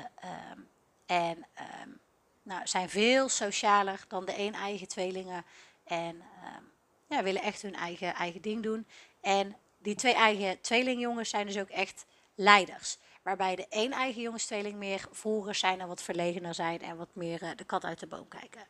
um, 0.51 0.67
en 1.05 1.45
um, 1.83 1.99
nou, 2.43 2.67
zijn 2.67 2.89
veel 2.89 3.29
socialer 3.29 4.05
dan 4.07 4.25
de 4.25 4.37
een 4.37 4.53
eigen 4.53 4.87
tweelingen. 4.87 5.45
En 5.83 6.15
um, 6.15 6.71
ja, 7.07 7.23
willen 7.23 7.41
echt 7.41 7.61
hun 7.61 7.75
eigen, 7.75 8.13
eigen 8.13 8.41
ding 8.41 8.63
doen. 8.63 8.87
En 9.21 9.55
die 9.77 9.95
twee 9.95 10.13
eigen 10.13 10.61
tweelingjongens 10.61 11.29
zijn 11.29 11.47
dus 11.47 11.57
ook 11.57 11.69
echt 11.69 12.05
leiders. 12.35 12.97
Waarbij 13.27 13.55
de 13.55 13.67
één 13.69 13.91
eigen 13.91 14.21
jongenstweeling 14.21 14.75
meer 14.75 15.07
volgers 15.11 15.59
zijn 15.59 15.81
en 15.81 15.87
wat 15.87 16.01
verlegener 16.01 16.53
zijn 16.53 16.81
en 16.81 16.97
wat 16.97 17.07
meer 17.13 17.43
uh, 17.43 17.49
de 17.55 17.63
kat 17.63 17.83
uit 17.83 17.99
de 17.99 18.07
boom 18.07 18.27
kijken. 18.27 18.65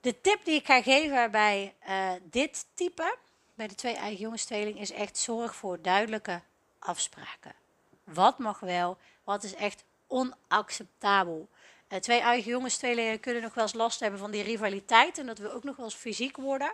De 0.00 0.20
tip 0.20 0.44
die 0.44 0.54
ik 0.54 0.66
ga 0.66 0.82
geven 0.82 1.30
bij 1.30 1.74
dit 2.22 2.66
type 2.74 3.16
bij 3.54 3.66
de 3.66 3.74
twee 3.74 3.94
eigen 3.94 4.20
jongenstweeling 4.20 4.80
is 4.80 4.90
echt 4.90 5.18
zorg 5.18 5.56
voor 5.56 5.82
duidelijke 5.82 6.40
afspraken. 6.78 7.54
Wat 8.04 8.38
mag 8.38 8.60
wel, 8.60 8.96
wat 9.24 9.44
is 9.44 9.54
echt 9.54 9.84
onacceptabel. 10.06 11.48
Uh, 11.88 11.98
twee 11.98 12.20
eigen 12.20 12.50
jongenstweelingen 12.50 13.20
kunnen 13.20 13.42
nog 13.42 13.54
wel 13.54 13.64
eens 13.64 13.72
last 13.72 14.00
hebben 14.00 14.20
van 14.20 14.30
die 14.30 14.42
rivaliteit 14.42 15.18
en 15.18 15.26
dat 15.26 15.38
we 15.38 15.52
ook 15.52 15.64
nog 15.64 15.76
wel 15.76 15.84
eens 15.84 15.94
fysiek 15.94 16.36
worden. 16.36 16.72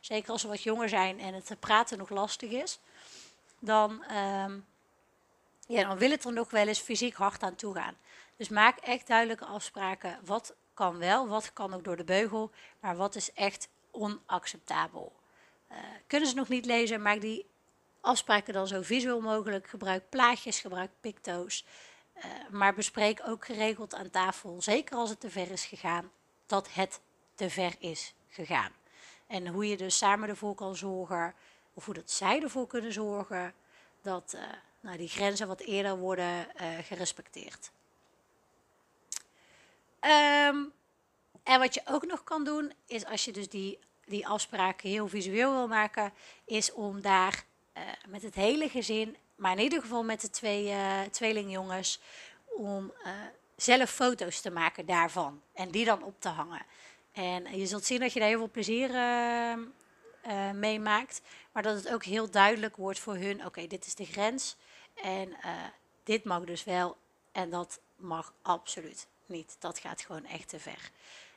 Zeker 0.00 0.30
als 0.30 0.40
ze 0.40 0.48
wat 0.48 0.62
jonger 0.62 0.88
zijn 0.88 1.20
en 1.20 1.34
het 1.34 1.56
praten 1.58 1.98
nog 1.98 2.08
lastig 2.08 2.50
is. 2.50 2.78
Dan, 3.58 4.04
um, 4.14 4.68
ja, 5.70 5.88
dan 5.88 5.98
wil 5.98 6.10
het 6.10 6.24
er 6.24 6.32
nog 6.32 6.50
wel 6.50 6.68
eens 6.68 6.78
fysiek 6.78 7.14
hard 7.14 7.42
aan 7.42 7.54
toe 7.54 7.74
gaan. 7.74 7.96
Dus 8.36 8.48
maak 8.48 8.78
echt 8.78 9.06
duidelijke 9.06 9.44
afspraken. 9.44 10.18
Wat 10.24 10.54
kan 10.74 10.98
wel, 10.98 11.28
wat 11.28 11.52
kan 11.52 11.74
ook 11.74 11.84
door 11.84 11.96
de 11.96 12.04
beugel, 12.04 12.50
maar 12.80 12.96
wat 12.96 13.14
is 13.14 13.32
echt 13.32 13.68
onacceptabel. 13.90 15.12
Uh, 15.70 15.76
kunnen 16.06 16.28
ze 16.28 16.34
nog 16.34 16.48
niet 16.48 16.64
lezen, 16.64 17.02
maak 17.02 17.20
die 17.20 17.46
afspraken 18.00 18.52
dan 18.52 18.66
zo 18.66 18.82
visueel 18.82 19.20
mogelijk. 19.20 19.68
Gebruik 19.68 20.08
plaatjes, 20.08 20.60
gebruik 20.60 20.90
picto's. 21.00 21.64
Uh, 22.16 22.24
maar 22.50 22.74
bespreek 22.74 23.20
ook 23.26 23.44
geregeld 23.44 23.94
aan 23.94 24.10
tafel, 24.10 24.62
zeker 24.62 24.96
als 24.96 25.10
het 25.10 25.20
te 25.20 25.30
ver 25.30 25.50
is 25.50 25.64
gegaan, 25.64 26.10
dat 26.46 26.72
het 26.72 27.00
te 27.34 27.50
ver 27.50 27.74
is 27.78 28.14
gegaan. 28.28 28.72
En 29.26 29.46
hoe 29.46 29.68
je 29.68 29.76
dus 29.76 29.98
samen 29.98 30.28
ervoor 30.28 30.54
kan 30.54 30.76
zorgen, 30.76 31.34
of 31.74 31.84
hoe 31.84 31.94
dat 31.94 32.10
zij 32.10 32.42
ervoor 32.42 32.66
kunnen 32.66 32.92
zorgen, 32.92 33.54
dat 34.02 34.32
uh, 34.36 34.42
nou, 34.80 34.96
die 34.96 35.08
grenzen 35.08 35.46
wat 35.48 35.60
eerder 35.60 35.96
worden 35.96 36.46
gerespecteerd. 36.82 37.70
Um, 40.00 40.72
en 41.42 41.58
wat 41.58 41.74
je 41.74 41.82
ook 41.84 42.06
nog 42.06 42.24
kan 42.24 42.44
doen, 42.44 42.72
is 42.86 43.04
als 43.04 43.24
je 43.24 43.32
dus 43.32 43.48
die 43.48 43.78
die 44.10 44.26
afspraken 44.26 44.88
heel 44.88 45.08
visueel 45.08 45.52
wil 45.52 45.68
maken, 45.68 46.12
is 46.44 46.72
om 46.72 47.00
daar 47.00 47.44
uh, 47.76 47.82
met 48.08 48.22
het 48.22 48.34
hele 48.34 48.68
gezin, 48.68 49.16
maar 49.36 49.52
in 49.52 49.62
ieder 49.62 49.80
geval 49.80 50.02
met 50.02 50.20
de 50.20 50.30
twee 50.30 50.64
uh, 50.64 51.00
tweelingjongens, 51.00 52.00
om 52.56 52.92
zelf 53.56 53.90
foto's 53.90 54.40
te 54.40 54.50
maken 54.50 54.86
daarvan 54.86 55.42
en 55.52 55.70
die 55.70 55.84
dan 55.84 56.02
op 56.02 56.20
te 56.20 56.28
hangen. 56.28 56.62
En 57.12 57.58
je 57.58 57.66
zult 57.66 57.84
zien 57.84 58.00
dat 58.00 58.12
je 58.12 58.20
daar 58.20 58.28
heel 58.28 58.38
veel 58.38 58.50
plezier 58.50 58.90
mee 60.54 60.80
maakt, 60.80 61.20
maar 61.52 61.62
dat 61.62 61.76
het 61.76 61.92
ook 61.92 62.04
heel 62.04 62.30
duidelijk 62.30 62.76
wordt 62.76 62.98
voor 62.98 63.16
hun: 63.16 63.46
oké, 63.46 63.66
dit 63.66 63.86
is 63.86 63.94
de 63.94 64.04
grens 64.04 64.56
en 65.02 65.36
dit 66.02 66.24
mag 66.24 66.44
dus 66.44 66.64
wel 66.64 66.96
en 67.32 67.50
dat 67.50 67.80
mag 67.96 68.32
absoluut 68.42 69.06
niet. 69.26 69.56
Dat 69.58 69.78
gaat 69.78 70.00
gewoon 70.00 70.24
echt 70.24 70.48
te 70.48 70.58
ver. 70.58 70.90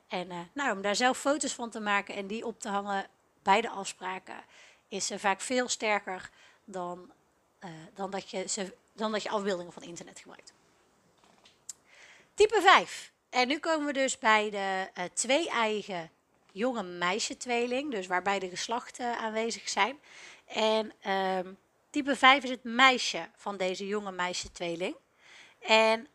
En 0.08 0.28
uh, 0.32 0.39
nou, 0.54 0.76
om 0.76 0.82
daar 0.82 0.95
zelf 0.95 1.17
foto's 1.17 1.54
van 1.54 1.69
te 1.69 1.80
maken 1.80 2.15
en 2.15 2.28
die 2.28 2.45
op 2.45 2.60
te 2.60 2.69
hangen 2.69 3.08
bij 3.41 3.62
de 3.62 3.69
afspraken, 3.69 4.43
is 4.88 5.12
uh, 5.12 5.17
vaak 5.17 5.41
veel 5.41 5.67
sterker 5.67 6.30
dan, 6.65 7.12
uh, 7.63 7.69
dan, 7.93 8.12
dat 8.12 8.30
je 8.30 8.47
ze, 8.47 8.76
dan 8.93 9.12
dat 9.12 9.23
je 9.23 9.30
afbeeldingen 9.30 9.73
van 9.73 9.84
internet 9.84 10.19
gebruikt. 10.19 10.54
Type 12.34 12.62
5. 12.62 13.12
En 13.30 13.47
nu 13.47 13.60
komen 13.60 13.86
we 13.86 13.93
dus 13.93 14.17
bij 14.17 14.49
de 14.49 14.89
twee 15.13 15.49
eigen 15.49 16.12
jonge 16.52 16.84
meisje-tweeling, 16.84 17.91
dus 17.91 18.08
waarbij 18.08 18.39
de 18.39 18.49
geslachten 18.49 19.17
aanwezig 19.17 19.69
zijn. 19.69 19.99
En 20.45 20.91
ehm, 21.02 21.54
type 21.93 22.15
5 22.15 22.43
is 22.43 22.49
het 22.49 22.63
meisje 22.63 23.29
van 23.36 23.58
deze 23.58 23.88
jonge 23.88 24.12
meisje-tweeling. 24.12 24.95
En 25.60 26.08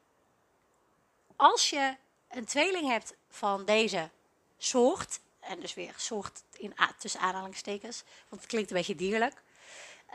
als 1.37 1.71
je 1.71 1.97
een 2.29 2.45
tweeling 2.45 2.89
hebt 2.89 3.15
van 3.29 3.65
deze 3.65 4.11
soort, 4.57 5.21
en 5.41 5.61
dus 5.61 5.75
weer 5.75 5.95
soort 5.97 6.43
in, 6.57 6.75
tussen 6.99 7.21
aanhalingstekens, 7.21 8.05
want 8.29 8.41
het 8.41 8.51
klinkt 8.51 8.71
een 8.71 8.77
beetje 8.77 8.95
dierlijk. 8.95 9.43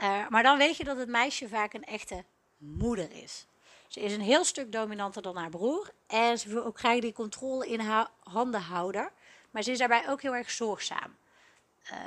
Uh, 0.02 0.28
maar 0.30 0.44
dan 0.44 0.58
weet 0.58 0.78
je 0.78 0.84
dat 0.84 0.98
het 0.98 1.10
meisje 1.10 1.48
vaak 1.48 1.74
een 1.74 1.84
echte 1.84 2.24
moeder 2.58 3.12
is. 3.12 3.46
Ze 3.88 4.00
is 4.00 4.14
een 4.14 4.22
heel 4.22 4.44
stuk 4.44 4.72
dominanter 4.72 5.22
dan 5.22 5.36
haar 5.36 5.50
broer 5.50 5.92
en 6.08 6.40
ze 6.40 6.50
wil 6.50 6.66
ook 6.66 6.80
graag 6.80 7.00
die 7.00 7.14
controle 7.14 7.68
in 7.68 7.80
haar 7.80 8.10
handen 8.24 8.62
houden. 8.62 9.12
Maar 9.52 9.64
ze 9.64 9.72
is 9.72 9.78
daarbij 9.78 10.10
ook 10.10 10.22
heel 10.22 10.36
erg 10.36 10.52
zorgzaam. 10.52 11.18
Uh, 11.92 12.00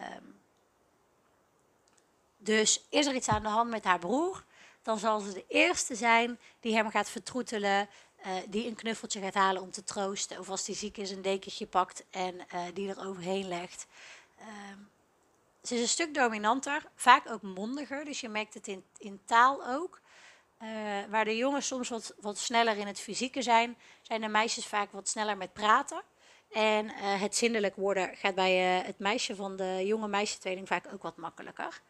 dus 2.46 2.87
is 2.88 3.06
er 3.06 3.14
iets 3.14 3.28
aan 3.28 3.42
de 3.42 3.48
hand 3.48 3.70
met 3.70 3.85
haar 3.85 3.98
broer, 3.98 4.44
dan 4.82 4.98
zal 4.98 5.20
ze 5.20 5.32
de 5.32 5.44
eerste 5.48 5.94
zijn 5.94 6.38
die 6.61 6.74
hem 6.74 6.90
gaat 6.90 7.11
vertroetelen, 7.11 7.88
uh, 8.26 8.32
die 8.48 8.66
een 8.66 8.74
knuffeltje 8.74 9.20
gaat 9.20 9.35
halen 9.35 9.62
om 9.62 9.70
te 9.70 9.85
troosten. 9.85 10.38
Of 10.38 10.48
als 10.48 10.64
die 10.64 10.74
ziek 10.74 10.96
is, 10.96 11.11
een 11.11 11.22
dekentje 11.22 11.66
pakt 11.66 12.04
en 12.11 12.35
uh, 12.35 12.61
die 12.74 12.88
er 12.88 13.06
overheen 13.06 13.48
legt. 13.48 13.87
Uh, 14.38 14.46
ze 15.62 15.74
is 15.74 15.80
een 15.80 15.88
stuk 15.88 16.14
dominanter, 16.14 16.82
vaak 16.94 17.30
ook 17.30 17.42
mondiger. 17.42 18.04
Dus 18.04 18.20
je 18.20 18.28
merkt 18.28 18.54
het 18.54 18.66
in, 18.66 18.85
in 18.98 19.20
taal 19.24 19.66
ook. 19.66 20.00
Eh, 20.59 20.68
waar 21.11 21.24
de 21.24 21.37
jongens 21.37 21.66
soms 21.66 21.88
wat, 21.88 22.14
wat 22.20 22.38
sneller 22.38 22.76
in 22.76 22.87
het 22.87 23.00
fysieke 23.00 23.42
zijn, 23.42 23.76
zijn 24.02 24.20
de 24.20 24.28
meisjes 24.28 24.66
vaak 24.66 24.92
wat 24.92 25.09
sneller 25.09 25.37
met 25.37 25.52
praten. 25.52 26.02
En 26.50 26.88
het 26.94 27.37
zindelijk 27.37 27.76
worden 27.76 28.16
gaat 28.16 28.35
bij 28.35 28.56
het 28.59 28.98
meisje 28.98 29.35
van 29.37 29.56
de 29.56 29.82
jonge 29.87 30.09
meisje-tweeling 30.09 30.68
vaak 30.68 30.92
ook 30.92 31.02
wat 31.02 31.16
makkelijker. 31.16 31.82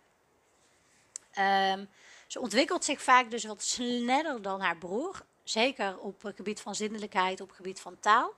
Um, 1.38 1.88
Ze 2.26 2.40
ontwikkelt 2.40 2.84
zich 2.84 3.02
vaak 3.02 3.30
dus 3.30 3.44
wat 3.44 3.62
sneller 3.62 4.42
dan 4.42 4.60
haar 4.60 4.76
broer. 4.76 5.24
Zeker 5.44 5.98
op 5.98 6.22
het 6.22 6.36
gebied 6.36 6.60
van 6.60 6.74
zinnelijkheid, 6.74 7.40
op 7.40 7.48
het 7.48 7.56
gebied 7.56 7.80
van 7.80 7.98
taal. 8.00 8.32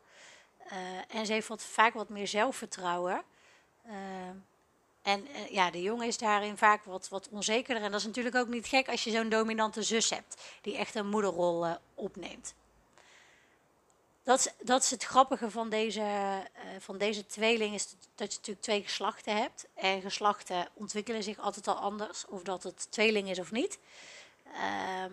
Uh, 0.73 1.17
en 1.17 1.27
ze 1.27 1.33
heeft 1.33 1.51
vaak 1.57 1.95
wat 1.95 2.09
meer 2.09 2.27
zelfvertrouwen. 2.27 3.23
Uh, 3.87 3.93
en 5.03 5.27
uh, 5.29 5.49
ja, 5.51 5.71
de 5.71 5.83
jongen 5.83 6.07
is 6.07 6.19
daarin 6.19 6.57
vaak 6.57 6.85
wat, 6.85 7.09
wat 7.09 7.29
onzekerder. 7.29 7.83
En 7.83 7.91
dat 7.91 8.01
is 8.01 8.07
natuurlijk 8.07 8.37
ook 8.37 8.49
niet 8.49 8.67
gek 8.67 8.89
als 8.89 9.05
je 9.05 9.11
zo'n 9.11 9.29
dominante 9.29 9.83
zus 9.83 10.11
hebt, 10.11 10.43
die 10.61 10.77
echt 10.77 10.95
een 10.95 11.09
moederrol 11.09 11.67
opneemt. 11.95 12.55
Dat 14.29 14.39
is, 14.39 14.49
dat 14.63 14.83
is 14.83 14.91
het 14.91 15.05
grappige 15.05 15.51
van 15.51 15.69
deze, 15.69 16.43
van 16.79 16.99
deze 16.99 17.27
tweeling, 17.27 17.75
is 17.75 17.95
dat 18.15 18.33
je 18.33 18.39
natuurlijk 18.39 18.61
twee 18.61 18.83
geslachten 18.83 19.37
hebt. 19.37 19.67
En 19.75 20.01
geslachten 20.01 20.69
ontwikkelen 20.75 21.23
zich 21.23 21.39
altijd 21.39 21.69
al 21.69 21.75
anders, 21.75 22.27
of 22.27 22.43
dat 22.43 22.63
het 22.63 22.87
tweeling 22.91 23.31
is 23.31 23.39
of 23.39 23.51
niet. 23.51 23.79
Ehm, 24.55 25.13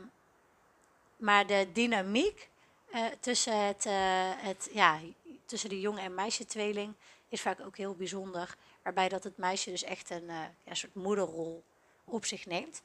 maar 1.17 1.47
de 1.47 1.67
dynamiek 1.73 2.49
uh, 2.93 3.05
tussen, 3.19 3.65
het, 3.65 3.85
uh, 3.85 3.93
het, 4.35 4.69
ja, 4.71 4.99
tussen 5.45 5.69
de 5.69 5.79
jongen 5.79 6.03
en 6.03 6.15
meisje 6.15 6.45
tweeling 6.45 6.93
is 7.29 7.41
vaak 7.41 7.59
ook 7.59 7.77
heel 7.77 7.95
bijzonder. 7.95 8.55
Waarbij 8.81 9.09
dat 9.09 9.23
het 9.23 9.37
meisje 9.37 9.69
dus 9.69 9.83
echt 9.83 10.09
een 10.09 10.31
soort 10.71 10.95
moederrol 10.95 11.63
op 12.05 12.25
zich 12.25 12.45
neemt. 12.45 12.81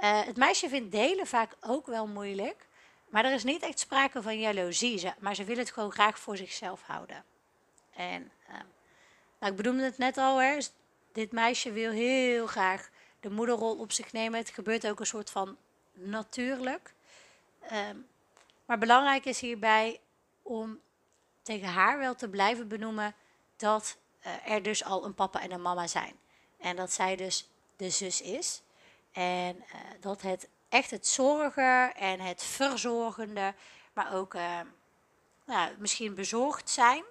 het 0.00 0.36
meisje 0.36 0.68
vindt 0.68 0.92
delen 0.92 1.26
vaak 1.26 1.56
ook 1.60 1.86
wel 1.86 2.06
moeilijk. 2.06 2.66
Maar 3.14 3.24
er 3.24 3.32
is 3.32 3.44
niet 3.44 3.62
echt 3.62 3.78
sprake 3.78 4.22
van 4.22 4.38
jaloezie. 4.38 5.12
Maar 5.18 5.34
ze 5.34 5.44
wil 5.44 5.56
het 5.56 5.70
gewoon 5.70 5.92
graag 5.92 6.18
voor 6.18 6.36
zichzelf 6.36 6.82
houden. 6.82 7.24
En 7.92 8.32
ehm, 8.48 8.66
nou, 9.38 9.52
ik 9.52 9.56
bedoelde 9.56 9.82
het 9.82 9.98
net 9.98 10.18
al. 10.18 10.42
Hè, 10.42 10.58
dit 11.12 11.32
meisje 11.32 11.72
wil 11.72 11.90
heel 11.90 12.46
graag 12.46 12.90
de 13.20 13.30
moederrol 13.30 13.76
op 13.76 13.92
zich 13.92 14.12
nemen. 14.12 14.38
Het 14.38 14.50
gebeurt 14.50 14.86
ook 14.86 15.00
een 15.00 15.06
soort 15.06 15.30
van 15.30 15.56
natuurlijk. 15.92 16.94
Um, 17.72 18.06
maar 18.64 18.78
belangrijk 18.78 19.24
is 19.24 19.40
hierbij 19.40 20.00
om 20.42 20.80
tegen 21.42 21.68
haar 21.68 21.98
wel 21.98 22.14
te 22.14 22.28
blijven 22.28 22.68
benoemen 22.68 23.14
dat 23.56 23.96
uh, 24.26 24.50
er 24.50 24.62
dus 24.62 24.84
al 24.84 25.04
een 25.04 25.14
papa 25.14 25.40
en 25.40 25.52
een 25.52 25.62
mama 25.62 25.86
zijn. 25.86 26.18
En 26.58 26.76
dat 26.76 26.92
zij 26.92 27.16
dus 27.16 27.48
de 27.76 27.90
zus 27.90 28.20
is. 28.20 28.62
En 29.12 29.56
uh, 29.56 29.80
dat 30.00 30.22
het 30.22 30.48
echt 30.74 30.90
het 30.90 31.06
zorgen 31.06 31.94
en 31.94 32.20
het 32.20 32.42
verzorgende, 32.42 33.54
maar 33.92 34.14
ook 34.14 34.34
nou, 35.44 35.70
misschien 35.78 36.14
bezorgd 36.14 36.70
zijn 36.70 37.04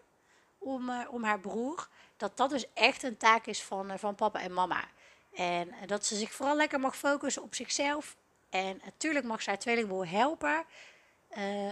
om, 0.58 1.06
om 1.06 1.24
haar 1.24 1.40
broer, 1.40 1.88
dat 2.18 2.38
dat 2.38 2.50
dus 2.50 2.66
echt 2.74 3.04
een 3.04 3.18
taak 3.18 3.46
is 3.46 3.64
van, 3.64 4.00
van 4.00 4.16
papa 4.16 4.42
en 4.42 4.54
mama. 4.54 4.84
En 5.34 5.74
dat 5.86 6.06
ze 6.06 6.16
zich 6.16 6.32
vooral 6.32 6.56
lekker 6.56 6.80
mag 6.80 6.98
focussen 6.98 7.44
op 7.44 7.56
zichzelf 7.56 8.16
en 8.50 8.82
natuurlijk 8.86 9.26
mag 9.26 9.42
zij 9.42 9.58
tweelingbroer 9.58 10.10
helpen 10.10 10.66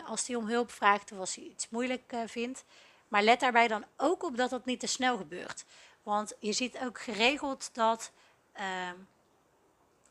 als 0.06 0.28
hij 0.28 0.36
om 0.36 0.48
hulp 0.48 0.72
vraagt 0.72 1.12
of 1.12 1.20
als 1.20 1.36
hij 1.36 1.44
iets 1.44 1.70
moeilijk 1.70 2.14
vindt. 2.26 2.64
Maar 3.08 3.24
let 3.24 3.40
daarbij 3.40 3.68
dan 3.68 3.86
ook 3.98 4.24
op 4.24 4.38
dat 4.38 4.50
dat 4.50 4.66
niet 4.66 4.80
te 4.80 4.88
snel 4.88 5.18
gebeurt. 5.18 5.66
Want 6.04 6.34
je 6.40 6.54
ziet 6.54 6.80
ook 6.80 7.02
geregeld 7.02 7.70
dat 7.74 8.12
uh, 8.60 8.90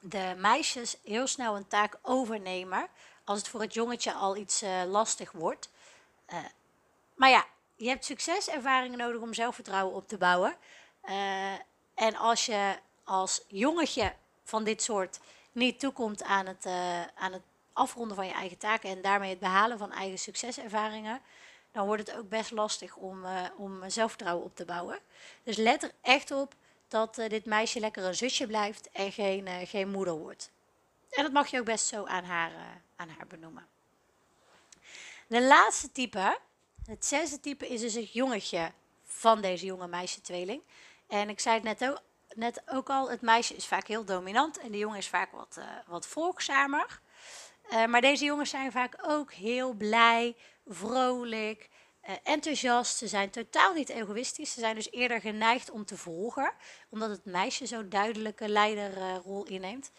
de 0.00 0.34
meisjes 0.36 0.96
heel 1.04 1.26
snel 1.26 1.56
een 1.56 1.68
taak 1.68 1.98
overnemen 2.02 2.88
als 3.24 3.38
het 3.38 3.48
voor 3.48 3.60
het 3.60 3.74
jongetje 3.74 4.12
al 4.12 4.36
iets 4.36 4.62
uh, 4.62 4.82
lastig 4.86 5.32
wordt. 5.32 5.70
maar 7.14 7.30
ja, 7.30 7.44
je 7.76 7.88
hebt 7.88 8.04
succeservaringen 8.04 8.98
nodig 8.98 9.20
om 9.20 9.34
zelfvertrouwen 9.34 9.94
op 9.94 10.08
te 10.08 10.18
bouwen. 10.18 10.56
en 11.94 12.16
als 12.16 12.46
je 12.46 12.78
als 13.04 13.44
jongetje 13.46 14.14
van 14.44 14.64
dit 14.64 14.82
soort 14.82 15.20
niet 15.52 15.80
toekomt 15.80 16.22
aan 16.22 16.46
het, 16.46 16.66
aan 17.14 17.32
het 17.32 17.42
afronden 17.72 18.16
van 18.16 18.26
je 18.26 18.32
eigen 18.32 18.58
taken 18.58 18.90
en 18.90 19.02
daarmee 19.02 19.30
het 19.30 19.38
behalen 19.38 19.78
van 19.78 19.92
eigen 19.92 20.18
succeservaringen, 20.18 21.20
dan 21.72 21.86
wordt 21.86 22.06
het 22.06 22.16
ook 22.18 22.28
best 22.28 22.50
lastig 22.50 22.96
om, 22.96 23.24
om 23.56 23.90
zelfvertrouwen 23.90 24.44
op 24.44 24.56
te 24.56 24.64
bouwen. 24.64 24.98
Dus 25.42 25.56
let 25.56 25.82
er 25.82 25.92
echt 26.00 26.30
op 26.30 26.54
dat 26.90 27.18
uh, 27.18 27.28
dit 27.28 27.44
meisje 27.44 27.80
lekker 27.80 28.04
een 28.04 28.14
zusje 28.14 28.46
blijft 28.46 28.90
en 28.90 29.12
geen, 29.12 29.66
geen 29.66 29.90
moeder 29.90 30.14
wordt. 30.14 30.50
En 31.10 31.22
dat 31.22 31.32
mag 31.32 31.48
je 31.48 31.58
ook 31.58 31.64
best 31.64 31.86
zo 31.86 32.04
aan 32.04 32.24
haar, 32.24 32.52
aan 32.96 33.08
haar 33.08 33.26
benoemen. 33.26 33.66
De 35.26 35.42
laatste 35.42 35.92
type, 35.92 36.38
het 36.84 37.06
zesde 37.06 37.40
type, 37.40 37.68
is 37.68 37.80
dus 37.80 37.94
het 37.94 38.12
jongetje 38.12 38.72
van 39.04 39.40
deze 39.40 39.64
jonge 39.64 39.86
meisje-tweeling. 39.86 40.62
En 41.06 41.28
ik 41.28 41.40
zei 41.40 41.54
het 41.54 41.64
net 41.64 41.90
ook, 41.90 42.00
net 42.34 42.62
ook 42.66 42.90
al, 42.90 43.10
het 43.10 43.20
meisje 43.20 43.54
is 43.54 43.66
vaak 43.66 43.86
heel 43.86 44.04
dominant 44.04 44.58
en 44.58 44.70
de 44.70 44.78
jongen 44.78 44.98
is 44.98 45.08
vaak 45.08 45.32
wat, 45.32 45.60
wat 45.86 46.06
volgzamer. 46.06 47.00
Maar 47.88 48.00
deze 48.00 48.24
jongens 48.24 48.50
zijn 48.50 48.72
vaak 48.72 48.98
ook 49.06 49.32
heel 49.32 49.72
blij, 49.72 50.36
vrolijk, 50.66 51.68
enthousiast. 52.22 52.96
Ze 52.96 53.08
zijn 53.08 53.30
totaal 53.30 53.72
niet 53.72 53.88
egoïstisch. 53.88 54.52
Ze 54.52 54.60
zijn 54.60 54.74
dus 54.74 54.90
eerder 54.90 55.20
geneigd 55.20 55.70
om 55.70 55.84
te 55.84 55.96
volgen, 55.96 56.52
omdat 56.88 57.10
het 57.10 57.24
meisje 57.24 57.66
zo'n 57.66 57.88
duidelijke 57.88 58.48
leiderrol 58.48 59.44
inneemt. 59.44 59.90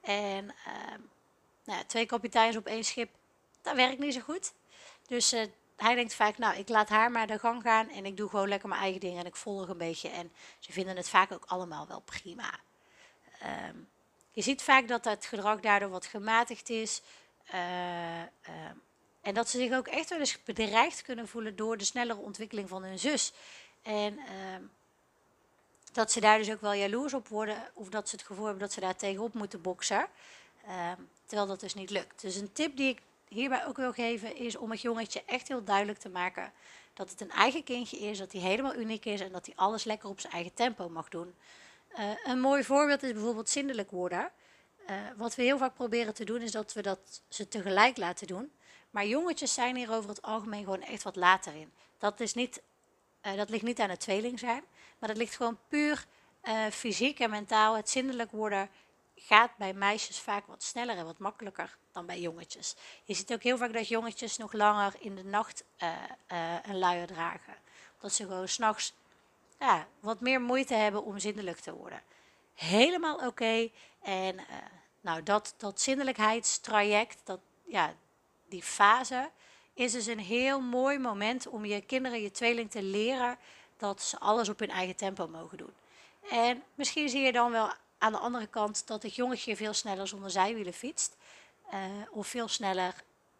En 0.00 0.54
ehm, 0.66 1.00
nou, 1.64 1.84
twee 1.86 2.06
kapiteins 2.06 2.56
op 2.56 2.66
één 2.66 2.84
schip, 2.84 3.10
dat 3.62 3.74
werkt 3.76 3.98
niet 3.98 4.14
zo 4.14 4.20
goed. 4.20 4.52
Dus 5.06 5.30
hij 5.76 5.94
denkt 5.94 6.14
vaak, 6.14 6.38
nou, 6.38 6.56
ik 6.56 6.68
laat 6.68 6.88
haar 6.88 7.10
maar 7.10 7.26
de 7.26 7.38
gang 7.38 7.62
gaan 7.62 7.88
en 7.88 8.06
ik 8.06 8.16
doe 8.16 8.28
gewoon 8.28 8.48
lekker 8.48 8.68
mijn 8.68 8.80
eigen 8.80 9.00
dingen 9.00 9.18
en 9.18 9.26
ik 9.26 9.36
volg 9.36 9.68
een 9.68 9.78
beetje. 9.78 10.08
En 10.08 10.32
ze 10.58 10.72
vinden 10.72 10.96
het 10.96 11.08
vaak 11.08 11.32
ook 11.32 11.44
allemaal 11.46 11.86
wel 11.86 12.00
prima. 12.00 12.50
Um, 13.68 13.88
je 14.30 14.42
ziet 14.42 14.62
vaak 14.62 14.88
dat 14.88 15.04
het 15.04 15.26
gedrag 15.26 15.60
daardoor 15.60 15.88
wat 15.88 16.06
gematigd 16.06 16.68
is. 16.68 17.02
Uh, 17.54 18.22
en 19.20 19.34
dat 19.34 19.48
ze 19.48 19.58
zich 19.58 19.72
ook 19.72 19.86
echt 19.86 20.08
wel 20.08 20.18
eens 20.18 20.42
bedreigd 20.42 21.02
kunnen 21.02 21.28
voelen 21.28 21.56
door 21.56 21.76
de 21.76 21.84
snellere 21.84 22.20
ontwikkeling 22.20 22.68
van 22.68 22.82
hun 22.82 22.98
zus. 22.98 23.32
En 23.82 24.18
uh, 24.18 24.26
dat 25.92 26.12
ze 26.12 26.20
daar 26.20 26.38
dus 26.38 26.50
ook 26.50 26.60
wel 26.60 26.72
jaloers 26.72 27.14
op 27.14 27.28
worden, 27.28 27.70
of 27.74 27.88
dat 27.88 28.08
ze 28.08 28.16
het 28.16 28.24
gevoel 28.24 28.44
hebben 28.44 28.62
dat 28.62 28.72
ze 28.72 28.80
daar 28.80 28.96
tegenop 28.96 29.34
moeten 29.34 29.60
boksen. 29.60 30.06
Ehm, 30.66 31.00
terwijl 31.26 31.48
dat 31.48 31.60
dus 31.60 31.74
niet 31.74 31.90
lukt. 31.90 32.20
Dus 32.20 32.36
een 32.36 32.52
tip 32.52 32.76
die 32.76 32.88
ik 32.88 33.00
hierbij 33.28 33.66
ook 33.66 33.76
wil 33.76 33.92
geven 33.92 34.36
is 34.36 34.56
om 34.56 34.70
het 34.70 34.80
jongetje 34.80 35.22
echt 35.26 35.48
heel 35.48 35.64
duidelijk 35.64 35.98
te 35.98 36.08
maken 36.08 36.52
dat 36.94 37.10
het 37.10 37.20
een 37.20 37.30
eigen 37.30 37.64
kindje 37.64 37.98
is, 37.98 38.18
dat 38.18 38.32
hij 38.32 38.40
helemaal 38.40 38.74
uniek 38.74 39.04
is 39.04 39.20
en 39.20 39.32
dat 39.32 39.46
hij 39.46 39.54
alles 39.56 39.84
lekker 39.84 40.08
op 40.08 40.20
zijn 40.20 40.32
eigen 40.32 40.54
tempo 40.54 40.88
mag 40.88 41.08
doen. 41.08 41.34
Uh, 41.98 42.10
een 42.24 42.40
mooi 42.40 42.64
voorbeeld 42.64 43.02
is 43.02 43.12
bijvoorbeeld 43.12 43.48
zindelijk 43.48 43.90
worden. 43.90 44.30
Uh, 44.90 44.96
wat 45.16 45.34
we 45.34 45.42
heel 45.42 45.58
vaak 45.58 45.74
proberen 45.74 46.14
te 46.14 46.24
doen 46.24 46.40
is 46.40 46.50
dat 46.50 46.72
we 46.72 46.82
dat 46.82 47.22
ze 47.28 47.48
tegelijk 47.48 47.96
laten 47.96 48.26
doen. 48.26 48.52
Maar 48.90 49.06
jongetjes 49.06 49.54
zijn 49.54 49.76
hier 49.76 49.92
over 49.92 50.08
het 50.08 50.22
algemeen 50.22 50.64
gewoon 50.64 50.82
echt 50.82 51.02
wat 51.02 51.16
later 51.16 51.54
in. 51.54 51.72
Dat, 51.98 52.20
is 52.20 52.34
niet, 52.34 52.62
uh, 53.22 53.36
dat 53.36 53.50
ligt 53.50 53.64
niet 53.64 53.80
aan 53.80 53.90
het 53.90 54.00
tweeling 54.00 54.38
zijn, 54.38 54.64
maar 54.98 55.08
dat 55.08 55.18
ligt 55.18 55.36
gewoon 55.36 55.58
puur 55.68 56.06
fysiek 56.70 57.20
en 57.20 57.30
mentaal. 57.30 57.76
Het 57.76 57.90
zindelijk 57.90 58.30
worden 58.30 58.70
gaat 59.14 59.56
bij 59.56 59.72
meisjes 59.72 60.18
vaak 60.18 60.46
wat 60.46 60.62
sneller 60.62 60.96
en 60.96 61.04
wat 61.04 61.18
makkelijker 61.18 61.76
dan 61.92 62.06
bij 62.06 62.20
jongetjes. 62.20 62.76
Je 63.04 63.14
ziet 63.14 63.32
ook 63.32 63.42
heel 63.42 63.56
vaak 63.56 63.72
dat 63.72 63.88
jongetjes 63.88 64.36
nog 64.36 64.52
langer 64.52 64.94
in 64.98 65.14
de 65.14 65.24
nacht 65.24 65.64
uh, 65.82 65.92
een 66.62 66.78
luier 66.78 67.06
dragen. 67.06 67.56
Dat 67.98 68.12
ze 68.12 68.24
gewoon 68.24 68.48
s'nachts 68.48 68.94
ja, 69.58 69.86
wat 70.00 70.20
meer 70.20 70.40
moeite 70.40 70.74
hebben 70.74 71.04
om 71.04 71.18
zindelijk 71.18 71.58
te 71.58 71.74
worden. 71.74 72.02
Helemaal 72.54 73.26
oké. 73.26 73.70
En 74.02 74.36
nou, 75.00 75.22
dat, 75.22 75.54
dat 75.56 75.80
zinnelijkheidstraject, 75.80 77.20
dat, 77.24 77.40
ja, 77.66 77.94
die 78.50 78.62
fase, 78.62 79.30
is 79.74 79.92
dus 79.92 80.06
een 80.06 80.18
heel 80.18 80.60
mooi 80.60 80.98
moment 80.98 81.46
om 81.46 81.64
je 81.64 81.80
kinderen, 81.80 82.22
je 82.22 82.30
tweeling 82.30 82.70
te 82.70 82.82
leren 82.82 83.38
dat 83.76 84.02
ze 84.02 84.18
alles 84.18 84.48
op 84.48 84.58
hun 84.58 84.70
eigen 84.70 84.96
tempo 84.96 85.28
mogen 85.28 85.58
doen. 85.58 85.72
En 86.30 86.62
misschien 86.74 87.08
zie 87.08 87.20
je 87.20 87.32
dan 87.32 87.50
wel 87.50 87.72
aan 87.98 88.12
de 88.12 88.18
andere 88.18 88.46
kant 88.46 88.86
dat 88.86 89.02
het 89.02 89.14
jongetje 89.14 89.56
veel 89.56 89.72
sneller 89.72 90.08
zonder 90.08 90.30
zijwielen 90.30 90.72
fietst. 90.72 91.16
Uh, 91.72 91.78
of 92.10 92.26
veel 92.26 92.48
sneller 92.48 92.94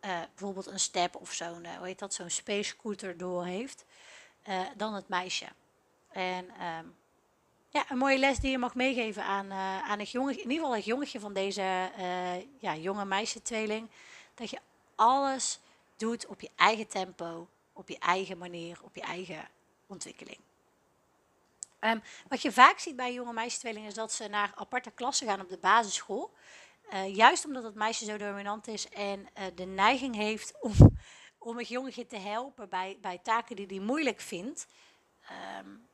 uh, 0.05 0.19
bijvoorbeeld 0.35 0.67
een 0.67 0.81
step 0.81 1.17
of 1.17 1.33
zo'n 1.33 1.65
uh, 1.65 1.77
hoe 1.77 1.87
heet 1.87 1.99
dat, 1.99 2.15
zo'n 2.15 2.31
space 2.31 2.63
scooter 2.63 3.17
door 3.17 3.45
heeft 3.45 3.85
dan 4.77 4.95
het 4.95 5.09
meisje. 5.09 5.47
En 6.09 6.45
um, 6.45 6.97
ja, 7.69 7.85
een 7.89 7.99
mooie 7.99 8.19
les 8.19 8.39
die 8.39 8.51
je 8.51 8.59
mag 8.59 8.75
meegeven 8.75 9.25
aan, 9.25 9.53
aan 9.83 9.99
het 9.99 10.11
jongetje, 10.11 10.43
in 10.43 10.51
ieder 10.51 10.59
geval 10.59 10.77
het 10.77 10.85
jongetje 10.85 11.21
van 11.21 11.33
deze 11.33 11.91
ja, 12.59 12.77
jonge 12.77 13.05
meisje-tweeling. 13.05 13.91
Dat 14.35 14.51
je 14.51 14.59
alles 15.01 15.61
doet 15.97 16.27
op 16.27 16.41
je 16.41 16.51
eigen 16.57 16.89
tempo, 16.89 17.49
op 17.73 17.89
je 17.89 17.99
eigen 17.99 18.39
manier, 18.39 18.79
op 18.83 18.95
je 18.95 19.01
eigen 19.01 19.49
ontwikkeling. 19.87 20.39
Um, 21.81 22.03
wat 22.29 22.43
je 22.43 22.53
vaak 22.53 22.79
ziet 22.79 22.97
bij 22.97 23.13
jonge 23.13 23.33
meisjestweelingen 23.33 23.89
is 23.89 23.95
dat 23.95 24.13
ze 24.13 24.29
naar 24.29 24.53
aparte 24.55 24.91
klassen 24.91 25.27
gaan 25.27 25.41
op 25.41 25.49
de 25.49 25.59
basisschool. 25.59 26.35
Uh, 26.93 27.17
juist 27.17 27.45
omdat 27.45 27.63
het 27.63 27.75
meisje 27.75 28.05
zo 28.05 28.17
dominant 28.17 28.69
is 28.69 28.89
en 28.89 29.21
uh, 29.21 29.45
de 29.55 29.65
neiging 29.65 30.15
heeft 30.15 30.55
om, 30.61 30.73
om 31.49 31.59
het 31.59 31.69
jongetje 31.69 32.07
te 32.07 32.19
helpen 32.19 32.69
bij, 32.69 32.99
bij 33.01 33.19
taken 33.19 33.57
die 33.57 33.67
hij 33.67 33.79
moeilijk 33.79 34.21
vindt. 34.21 34.67
Um, 35.59 35.89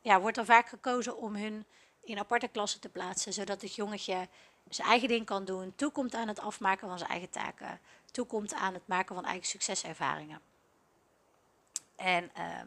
ja, 0.00 0.20
wordt 0.20 0.36
er 0.36 0.44
vaak 0.44 0.68
gekozen 0.68 1.16
om 1.16 1.34
hun 1.34 1.66
in 2.02 2.18
aparte 2.18 2.48
klassen 2.48 2.80
te 2.80 2.88
plaatsen, 2.88 3.32
zodat 3.32 3.62
het 3.62 3.74
jongetje 3.74 4.28
zijn 4.74 4.88
eigen 4.88 5.08
ding 5.08 5.26
kan 5.26 5.44
doen, 5.44 5.72
toekomt 5.76 6.14
aan 6.14 6.28
het 6.28 6.40
afmaken 6.40 6.88
van 6.88 6.98
zijn 6.98 7.10
eigen 7.10 7.30
taken, 7.30 7.80
toekomt 8.10 8.54
aan 8.54 8.74
het 8.74 8.86
maken 8.86 9.14
van 9.14 9.24
eigen 9.24 9.46
succeservaringen. 9.46 10.40
En 11.96 12.30
ehm, 12.34 12.66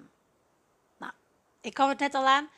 nou, 0.97 1.11
ik 1.61 1.73
kan 1.73 1.89
het 1.89 1.99
net 1.99 2.13
al 2.13 2.27
aan. 2.27 2.49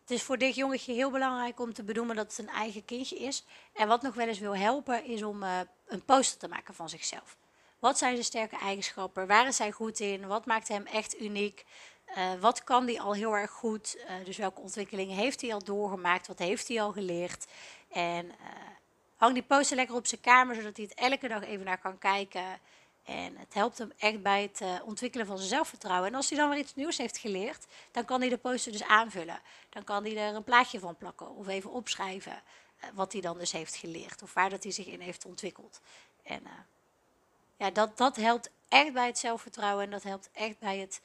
Het 0.00 0.10
is 0.10 0.22
voor 0.22 0.38
dit 0.38 0.54
jongetje 0.54 0.92
heel 0.92 1.10
belangrijk 1.10 1.60
om 1.60 1.72
te 1.72 1.82
benoemen 1.82 2.16
dat 2.16 2.36
het 2.36 2.38
een 2.38 2.54
eigen 2.54 2.84
kindje 2.84 3.16
is. 3.16 3.44
En 3.72 3.88
wat 3.88 4.02
nog 4.02 4.14
wel 4.14 4.26
eens 4.26 4.38
wil 4.38 4.56
helpen, 4.56 5.04
is 5.04 5.22
om 5.22 5.42
uh, 5.42 5.60
een 5.86 6.04
poster 6.04 6.38
te 6.38 6.48
maken 6.48 6.74
van 6.74 6.88
zichzelf. 6.88 7.36
Wat 7.78 7.98
zijn 7.98 8.12
zijn 8.12 8.24
sterke 8.24 8.56
eigenschappen? 8.56 9.26
Waar 9.26 9.46
is 9.46 9.58
hij 9.58 9.72
goed 9.72 10.00
in? 10.00 10.26
Wat 10.26 10.46
maakt 10.46 10.68
hem 10.68 10.86
echt 10.86 11.20
uniek? 11.20 11.64
Uh, 12.16 12.34
wat 12.40 12.64
kan 12.64 12.86
hij 12.86 13.00
al 13.00 13.14
heel 13.14 13.36
erg 13.36 13.50
goed? 13.50 13.96
Uh, 13.96 14.24
dus 14.24 14.36
welke 14.36 14.60
ontwikkelingen 14.60 15.16
heeft 15.16 15.40
hij 15.40 15.54
al 15.54 15.64
doorgemaakt? 15.64 16.26
Wat 16.26 16.38
heeft 16.38 16.68
hij 16.68 16.82
al 16.82 16.92
geleerd? 16.92 17.46
En 17.88 18.32
hang 19.18 19.34
die 19.34 19.42
poster 19.42 19.76
lekker 19.76 19.96
op 19.96 20.06
zijn 20.06 20.20
kamer, 20.20 20.54
zodat 20.54 20.76
hij 20.76 20.86
het 20.88 20.98
elke 20.98 21.28
dag 21.28 21.42
even 21.42 21.64
naar 21.64 21.78
kan 21.78 21.98
kijken. 21.98 22.60
En 23.04 23.36
het 23.36 23.54
helpt 23.54 23.78
hem 23.78 23.92
echt 23.96 24.22
bij 24.22 24.42
het 24.42 24.60
uh, 24.60 24.74
ontwikkelen 24.84 25.26
van 25.26 25.36
zijn 25.36 25.48
zelfvertrouwen. 25.48 26.08
En 26.08 26.14
als 26.14 26.28
hij 26.28 26.38
dan 26.38 26.50
weer 26.50 26.58
iets 26.58 26.74
nieuws 26.74 26.98
heeft 26.98 27.18
geleerd, 27.18 27.66
dan 27.90 28.04
kan 28.04 28.20
hij 28.20 28.28
de 28.28 28.36
poster 28.36 28.72
dus 28.72 28.84
aanvullen. 28.84 29.40
Dan 29.70 29.84
kan 29.84 30.04
hij 30.04 30.16
er 30.16 30.34
een 30.34 30.44
plaatje 30.44 30.78
van 30.78 30.96
plakken 30.96 31.36
of 31.36 31.48
even 31.48 31.70
opschrijven 31.70 32.32
uh, 32.32 32.88
wat 32.94 33.12
hij 33.12 33.20
dan 33.20 33.38
dus 33.38 33.52
heeft 33.52 33.76
geleerd. 33.76 34.22
Of 34.22 34.34
waar 34.34 34.50
dat 34.50 34.62
hij 34.62 34.72
zich 34.72 34.86
in 34.86 35.00
heeft 35.00 35.24
ontwikkeld. 35.24 35.80
En 36.22 36.42
uh, 36.44 36.50
ja, 37.56 37.70
dat, 37.70 37.96
dat 37.96 38.16
helpt 38.16 38.50
echt 38.68 38.92
bij 38.92 39.06
het 39.06 39.18
zelfvertrouwen. 39.18 39.84
En 39.84 39.90
dat 39.90 40.02
helpt 40.02 40.30
echt 40.32 40.58
bij 40.58 40.78
het 40.78 41.00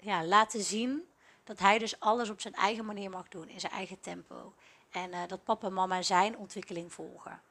ja, 0.00 0.24
laten 0.24 0.62
zien 0.62 1.08
dat 1.44 1.58
hij 1.58 1.78
dus 1.78 2.00
alles 2.00 2.30
op 2.30 2.40
zijn 2.40 2.54
eigen 2.54 2.84
manier 2.84 3.10
mag 3.10 3.28
doen. 3.28 3.48
In 3.48 3.60
zijn 3.60 3.72
eigen 3.72 4.00
tempo. 4.00 4.54
En 4.90 5.28
dat 5.28 5.44
papa 5.44 5.66
en 5.66 5.72
mama 5.72 6.02
zijn 6.02 6.36
ontwikkeling 6.36 6.92
volgen. 6.92 7.42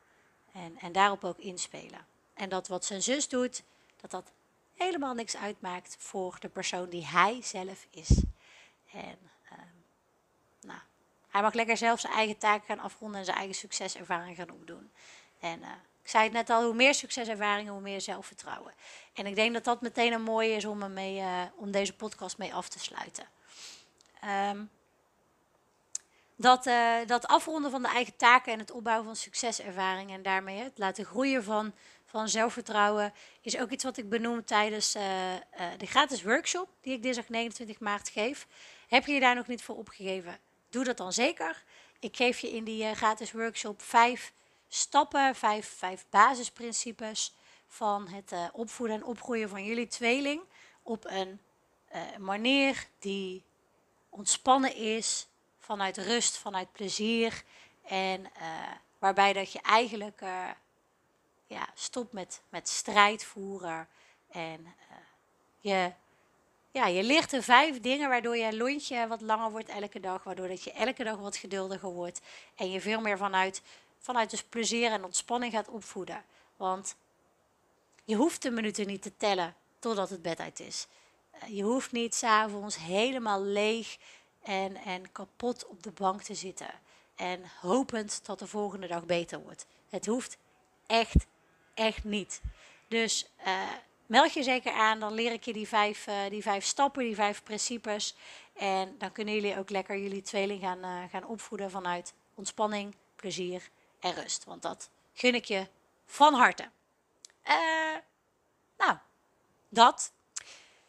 En, 0.51 0.77
en 0.79 0.91
daarop 0.91 1.23
ook 1.23 1.37
inspelen. 1.37 2.05
En 2.33 2.49
dat 2.49 2.67
wat 2.67 2.85
zijn 2.85 3.03
zus 3.03 3.27
doet, 3.27 3.63
dat 4.01 4.11
dat 4.11 4.31
helemaal 4.75 5.13
niks 5.13 5.37
uitmaakt 5.37 5.95
voor 5.99 6.37
de 6.39 6.49
persoon 6.49 6.89
die 6.89 7.05
hij 7.05 7.41
zelf 7.41 7.87
is. 7.89 8.09
En 8.91 9.17
uh, 9.43 9.51
nou, 10.61 10.79
hij 11.29 11.41
mag 11.41 11.53
lekker 11.53 11.77
zelf 11.77 11.99
zijn 11.99 12.13
eigen 12.13 12.37
taken 12.37 12.65
gaan 12.65 12.79
afronden 12.79 13.19
en 13.19 13.25
zijn 13.25 13.37
eigen 13.37 13.55
succeservaring 13.55 14.35
gaan 14.35 14.51
opdoen. 14.51 14.91
En 15.39 15.59
uh, 15.59 15.67
ik 16.01 16.09
zei 16.09 16.23
het 16.23 16.33
net 16.33 16.49
al, 16.49 16.63
hoe 16.63 16.73
meer 16.73 16.93
succeservaringen, 16.93 17.73
hoe 17.73 17.81
meer 17.81 18.01
zelfvertrouwen. 18.01 18.73
En 19.13 19.25
ik 19.25 19.35
denk 19.35 19.53
dat 19.53 19.63
dat 19.63 19.81
meteen 19.81 20.13
een 20.13 20.21
mooie 20.21 20.55
is 20.55 20.65
om, 20.65 20.97
uh, 20.97 21.41
om 21.55 21.71
deze 21.71 21.95
podcast 21.95 22.37
mee 22.37 22.53
af 22.53 22.69
te 22.69 22.79
sluiten. 22.79 23.27
Um, 24.49 24.69
dat, 26.41 26.67
uh, 26.67 26.95
dat 27.05 27.27
afronden 27.27 27.71
van 27.71 27.81
de 27.81 27.87
eigen 27.87 28.15
taken 28.15 28.53
en 28.53 28.59
het 28.59 28.71
opbouwen 28.71 29.05
van 29.05 29.15
succeservaringen 29.15 30.15
en 30.15 30.21
daarmee 30.21 30.63
het 30.63 30.77
laten 30.77 31.05
groeien 31.05 31.43
van 31.43 31.73
van 32.05 32.29
zelfvertrouwen 32.29 33.13
is 33.41 33.57
ook 33.57 33.69
iets 33.69 33.83
wat 33.83 33.97
ik 33.97 34.09
benoem 34.09 34.45
tijdens 34.45 34.95
uh, 34.95 35.33
uh, 35.33 35.39
de 35.77 35.85
gratis 35.85 36.23
workshop 36.23 36.69
die 36.81 36.93
ik 36.93 37.03
dinsdag 37.03 37.29
29 37.29 37.79
maart 37.79 38.09
geef. 38.09 38.47
Heb 38.87 39.05
je 39.05 39.13
je 39.13 39.19
daar 39.19 39.35
nog 39.35 39.47
niet 39.47 39.63
voor 39.63 39.75
opgegeven? 39.75 40.39
Doe 40.69 40.83
dat 40.83 40.97
dan 40.97 41.13
zeker. 41.13 41.63
Ik 41.99 42.15
geef 42.15 42.39
je 42.39 42.51
in 42.51 42.63
die 42.63 42.95
gratis 42.95 43.31
workshop 43.31 43.81
vijf 43.81 44.33
stappen, 44.67 45.35
vijf, 45.35 45.73
vijf 45.77 46.05
basisprincipes 46.09 47.33
van 47.67 48.07
het 48.07 48.33
opvoeden 48.51 48.95
en 48.95 49.03
opgroeien 49.03 49.49
van 49.49 49.65
jullie 49.65 49.87
tweeling 49.87 50.41
op 50.83 51.05
een 51.05 51.39
manier 52.17 52.87
die 52.99 53.43
ontspannen 54.09 54.75
is, 54.75 55.27
vanuit 55.69 55.97
rust, 55.97 56.37
vanuit 56.37 56.71
plezier 56.71 57.43
en 57.83 58.31
waarbij 58.99 59.33
dat 59.33 59.51
je 59.51 59.61
eigenlijk 59.61 60.21
ja, 61.49 61.67
stop 61.73 62.11
met, 62.11 62.41
met 62.49 62.69
strijd 62.69 63.23
voeren. 63.23 63.87
En 64.31 64.61
uh, 64.61 64.95
je, 65.59 65.93
ja, 66.71 66.87
je 66.87 67.03
ligt 67.03 67.33
er 67.33 67.43
vijf 67.43 67.79
dingen 67.79 68.09
waardoor 68.09 68.37
je 68.37 68.57
lontje 68.57 69.07
wat 69.07 69.21
langer 69.21 69.51
wordt 69.51 69.69
elke 69.69 69.99
dag. 69.99 70.23
Waardoor 70.23 70.47
dat 70.47 70.63
je 70.63 70.71
elke 70.71 71.03
dag 71.03 71.17
wat 71.17 71.37
geduldiger 71.37 71.89
wordt. 71.89 72.21
En 72.55 72.71
je 72.71 72.81
veel 72.81 73.01
meer 73.01 73.17
vanuit, 73.17 73.61
vanuit 73.99 74.29
dus 74.29 74.43
plezier 74.43 74.91
en 74.91 75.03
ontspanning 75.03 75.53
gaat 75.53 75.69
opvoeden. 75.69 76.23
Want 76.57 76.95
je 78.05 78.15
hoeft 78.15 78.41
de 78.41 78.51
minuten 78.51 78.87
niet 78.87 79.01
te 79.01 79.17
tellen 79.17 79.55
totdat 79.79 80.09
het 80.09 80.21
bedtijd 80.21 80.59
is. 80.59 80.87
Je 81.47 81.63
hoeft 81.63 81.91
niet 81.91 82.15
s'avonds 82.15 82.77
helemaal 82.77 83.43
leeg 83.43 83.97
en, 84.43 84.75
en 84.75 85.11
kapot 85.11 85.67
op 85.67 85.83
de 85.83 85.91
bank 85.91 86.21
te 86.21 86.35
zitten. 86.35 86.71
En 87.15 87.41
hopend 87.61 88.25
dat 88.25 88.39
de 88.39 88.47
volgende 88.47 88.87
dag 88.87 89.05
beter 89.05 89.41
wordt. 89.41 89.65
Het 89.89 90.05
hoeft 90.05 90.37
echt 90.87 91.27
echt 91.79 92.03
niet. 92.03 92.41
Dus 92.87 93.29
uh, 93.47 93.61
meld 94.05 94.33
je 94.33 94.43
zeker 94.43 94.71
aan, 94.71 94.99
dan 94.99 95.13
leer 95.13 95.31
ik 95.31 95.43
je 95.43 95.53
die 95.53 95.67
vijf, 95.67 96.07
uh, 96.07 96.15
die 96.29 96.41
vijf 96.41 96.65
stappen, 96.65 97.03
die 97.03 97.15
vijf 97.15 97.43
principes. 97.43 98.15
En 98.53 98.95
dan 98.97 99.11
kunnen 99.11 99.33
jullie 99.33 99.57
ook 99.57 99.69
lekker 99.69 99.97
jullie 99.97 100.21
tweeling 100.21 100.61
gaan, 100.61 100.85
uh, 100.85 101.03
gaan 101.11 101.25
opvoeden 101.25 101.71
vanuit 101.71 102.13
ontspanning, 102.35 102.95
plezier 103.15 103.69
en 103.99 104.13
rust. 104.13 104.43
Want 104.43 104.61
dat 104.61 104.89
gun 105.13 105.35
ik 105.35 105.45
je 105.45 105.67
van 106.05 106.33
harte. 106.33 106.69
nou, 108.77 108.97
dat. 109.69 110.11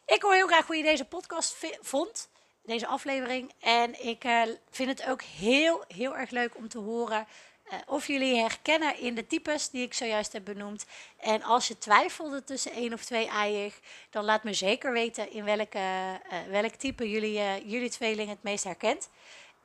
Ik 0.06 0.22
hoor 0.22 0.34
heel 0.34 0.46
graag 0.46 0.66
hoe 0.66 0.76
je 0.76 0.82
deze 0.82 1.04
podcast 1.04 1.56
vond, 1.80 2.28
deze 2.62 2.86
aflevering. 2.86 3.52
En 3.60 4.06
ik 4.06 4.24
vind 4.70 4.88
het 4.88 5.06
ook 5.06 5.22
heel, 5.22 5.84
heel 5.88 6.16
erg 6.16 6.30
leuk 6.30 6.56
om 6.56 6.68
te 6.68 6.78
horen 6.78 7.26
uh, 7.72 7.78
of 7.86 8.06
jullie 8.06 8.36
herkennen 8.36 8.98
in 8.98 9.14
de 9.14 9.26
types 9.26 9.70
die 9.70 9.82
ik 9.82 9.94
zojuist 9.94 10.32
heb 10.32 10.44
benoemd. 10.44 10.86
En 11.16 11.42
als 11.42 11.68
je 11.68 11.78
twijfelde 11.78 12.44
tussen 12.44 12.72
één 12.72 12.92
of 12.92 13.04
twee 13.04 13.28
eiig, 13.28 13.80
dan 14.10 14.24
laat 14.24 14.44
me 14.44 14.52
zeker 14.52 14.92
weten 14.92 15.32
in 15.32 15.44
welke, 15.44 15.78
uh, 15.78 16.38
welk 16.50 16.74
type 16.74 17.10
jullie, 17.10 17.68
jullie 17.68 17.90
tweeling 17.90 18.28
het 18.28 18.42
meest 18.42 18.64
herkent. 18.64 19.08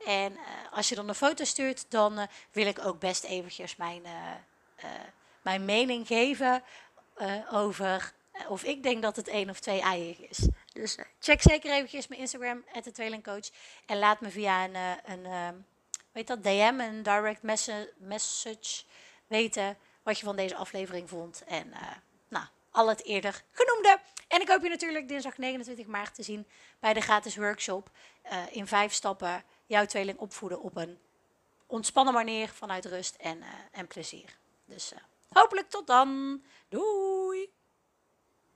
En 0.06 0.38
als 0.70 0.88
je 0.88 0.94
dan 0.94 1.08
een 1.08 1.14
foto 1.14 1.44
stuurt, 1.44 1.90
dan 1.90 2.26
wil 2.52 2.66
ik 2.66 2.86
ook 2.86 2.98
best 2.98 3.24
eventjes 3.24 3.76
mijn, 3.76 4.02
mijn 5.42 5.64
mening 5.64 6.06
geven 6.06 6.62
over 7.50 8.12
of 8.48 8.64
ik 8.64 8.82
denk 8.82 9.02
dat 9.02 9.16
het 9.16 9.28
één 9.28 9.50
of 9.50 9.60
twee 9.60 9.80
eiig 9.80 10.18
is. 10.18 10.48
Dus 10.76 10.98
check 11.18 11.42
zeker 11.42 11.70
eventjes 11.70 12.06
mijn 12.06 12.20
Instagram, 12.20 12.64
tweelingcoach. 12.92 13.50
En 13.86 13.98
laat 13.98 14.20
me 14.20 14.30
via 14.30 14.64
een, 14.64 14.76
een 15.04 15.64
weet 16.12 16.26
dat, 16.26 16.42
DM, 16.42 16.80
een 16.80 17.02
direct 17.02 17.42
message 17.98 18.84
weten 19.26 19.78
wat 20.02 20.18
je 20.18 20.24
van 20.24 20.36
deze 20.36 20.56
aflevering 20.56 21.08
vond. 21.08 21.44
En 21.46 21.66
uh, 21.66 21.80
nou, 22.28 22.44
al 22.70 22.88
het 22.88 23.04
eerder 23.04 23.42
genoemde. 23.50 24.00
En 24.28 24.40
ik 24.40 24.48
hoop 24.48 24.62
je 24.62 24.68
natuurlijk 24.68 25.08
dinsdag 25.08 25.38
29 25.38 25.86
maart 25.86 26.14
te 26.14 26.22
zien 26.22 26.46
bij 26.80 26.92
de 26.92 27.00
gratis 27.00 27.36
workshop. 27.36 27.90
In 28.50 28.66
vijf 28.66 28.92
stappen 28.92 29.44
jouw 29.66 29.84
tweeling 29.84 30.18
opvoeden 30.18 30.60
op 30.60 30.76
een 30.76 30.98
ontspannen 31.66 32.14
manier 32.14 32.48
vanuit 32.48 32.84
rust 32.84 33.14
en, 33.14 33.42
en 33.72 33.86
plezier. 33.86 34.38
Dus 34.64 34.92
hopelijk 35.28 35.70
tot 35.70 35.86
dan. 35.86 36.42
Doei! 36.68 37.50